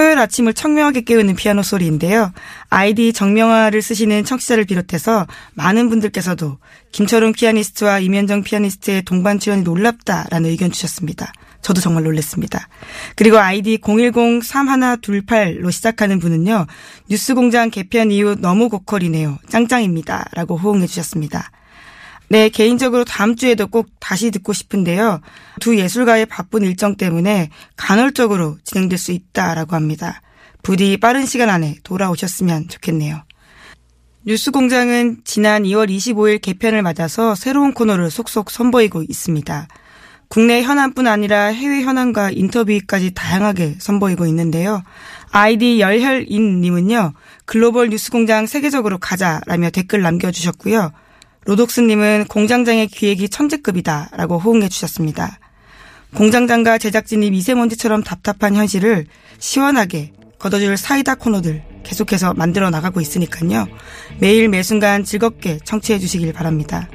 토요일 0.00 0.18
아침을 0.18 0.54
청명하게 0.54 1.02
깨우는 1.02 1.36
피아노 1.36 1.62
소리인데요. 1.62 2.32
아이디 2.70 3.12
정명화를 3.12 3.82
쓰시는 3.82 4.24
청취자를 4.24 4.64
비롯해서 4.64 5.26
많은 5.52 5.90
분들께서도 5.90 6.56
김철웅 6.90 7.32
피아니스트와 7.32 7.98
이면정 7.98 8.42
피아니스트의 8.42 9.02
동반 9.02 9.38
출연이 9.38 9.60
놀랍다라는 9.60 10.48
의견 10.48 10.70
주셨습니다. 10.70 11.34
저도 11.60 11.82
정말 11.82 12.04
놀랐습니다. 12.04 12.66
그리고 13.14 13.36
아이디 13.36 13.76
010-3128로 13.76 15.70
시작하는 15.70 16.18
분은요. 16.18 16.66
뉴스공장 17.10 17.68
개편 17.68 18.10
이후 18.10 18.36
너무 18.40 18.70
고퀄이네요. 18.70 19.36
짱짱입니다. 19.50 20.30
라고 20.32 20.56
호응해 20.56 20.86
주셨습니다. 20.86 21.50
네, 22.32 22.48
개인적으로 22.48 23.04
다음 23.04 23.34
주에도 23.34 23.66
꼭 23.66 23.88
다시 23.98 24.30
듣고 24.30 24.52
싶은데요. 24.52 25.20
두 25.58 25.76
예술가의 25.76 26.26
바쁜 26.26 26.62
일정 26.62 26.96
때문에 26.96 27.50
간헐적으로 27.76 28.56
진행될 28.62 28.98
수 28.98 29.10
있다라고 29.10 29.74
합니다. 29.74 30.22
부디 30.62 30.96
빠른 30.96 31.26
시간 31.26 31.50
안에 31.50 31.78
돌아오셨으면 31.82 32.68
좋겠네요. 32.68 33.24
뉴스 34.24 34.52
공장은 34.52 35.22
지난 35.24 35.64
2월 35.64 35.90
25일 35.90 36.40
개편을 36.40 36.82
맞아서 36.82 37.34
새로운 37.34 37.74
코너를 37.74 38.12
속속 38.12 38.52
선보이고 38.52 39.02
있습니다. 39.08 39.66
국내 40.28 40.62
현안뿐 40.62 41.08
아니라 41.08 41.46
해외 41.46 41.82
현안과 41.82 42.30
인터뷰까지 42.30 43.12
다양하게 43.12 43.78
선보이고 43.80 44.26
있는데요. 44.26 44.84
아이디 45.32 45.80
열혈인님은요, 45.80 47.12
글로벌 47.44 47.88
뉴스 47.88 48.12
공장 48.12 48.46
세계적으로 48.46 48.98
가자라며 48.98 49.70
댓글 49.70 50.02
남겨주셨고요. 50.02 50.92
로독스님은 51.44 52.26
공장장의 52.28 52.88
기획이 52.88 53.28
천재급이다 53.28 54.10
라고 54.12 54.38
호응해 54.38 54.68
주셨습니다. 54.68 55.38
공장장과 56.14 56.78
제작진이 56.78 57.30
미세먼지처럼 57.30 58.02
답답한 58.02 58.54
현실을 58.56 59.06
시원하게 59.38 60.12
걷어줄 60.38 60.76
사이다 60.76 61.14
코너들 61.16 61.62
계속해서 61.84 62.34
만들어 62.34 62.70
나가고 62.70 63.00
있으니까요. 63.00 63.68
매일 64.18 64.48
매순간 64.48 65.04
즐겁게 65.04 65.58
청취해 65.64 65.98
주시길 65.98 66.32
바랍니다. 66.32 66.88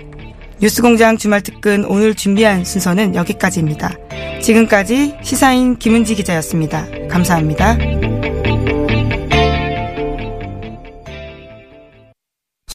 뉴스공장 0.62 1.18
주말 1.18 1.42
특근 1.42 1.86
오늘 1.86 2.16
준비한 2.16 2.64
순서는 2.64 3.16
여기까지입니다. 3.16 3.94
지금까지 4.42 5.16
시사인 5.22 5.78
김은지 5.78 6.16
기자였습니다. 6.16 6.88
감사합니다. 7.10 8.15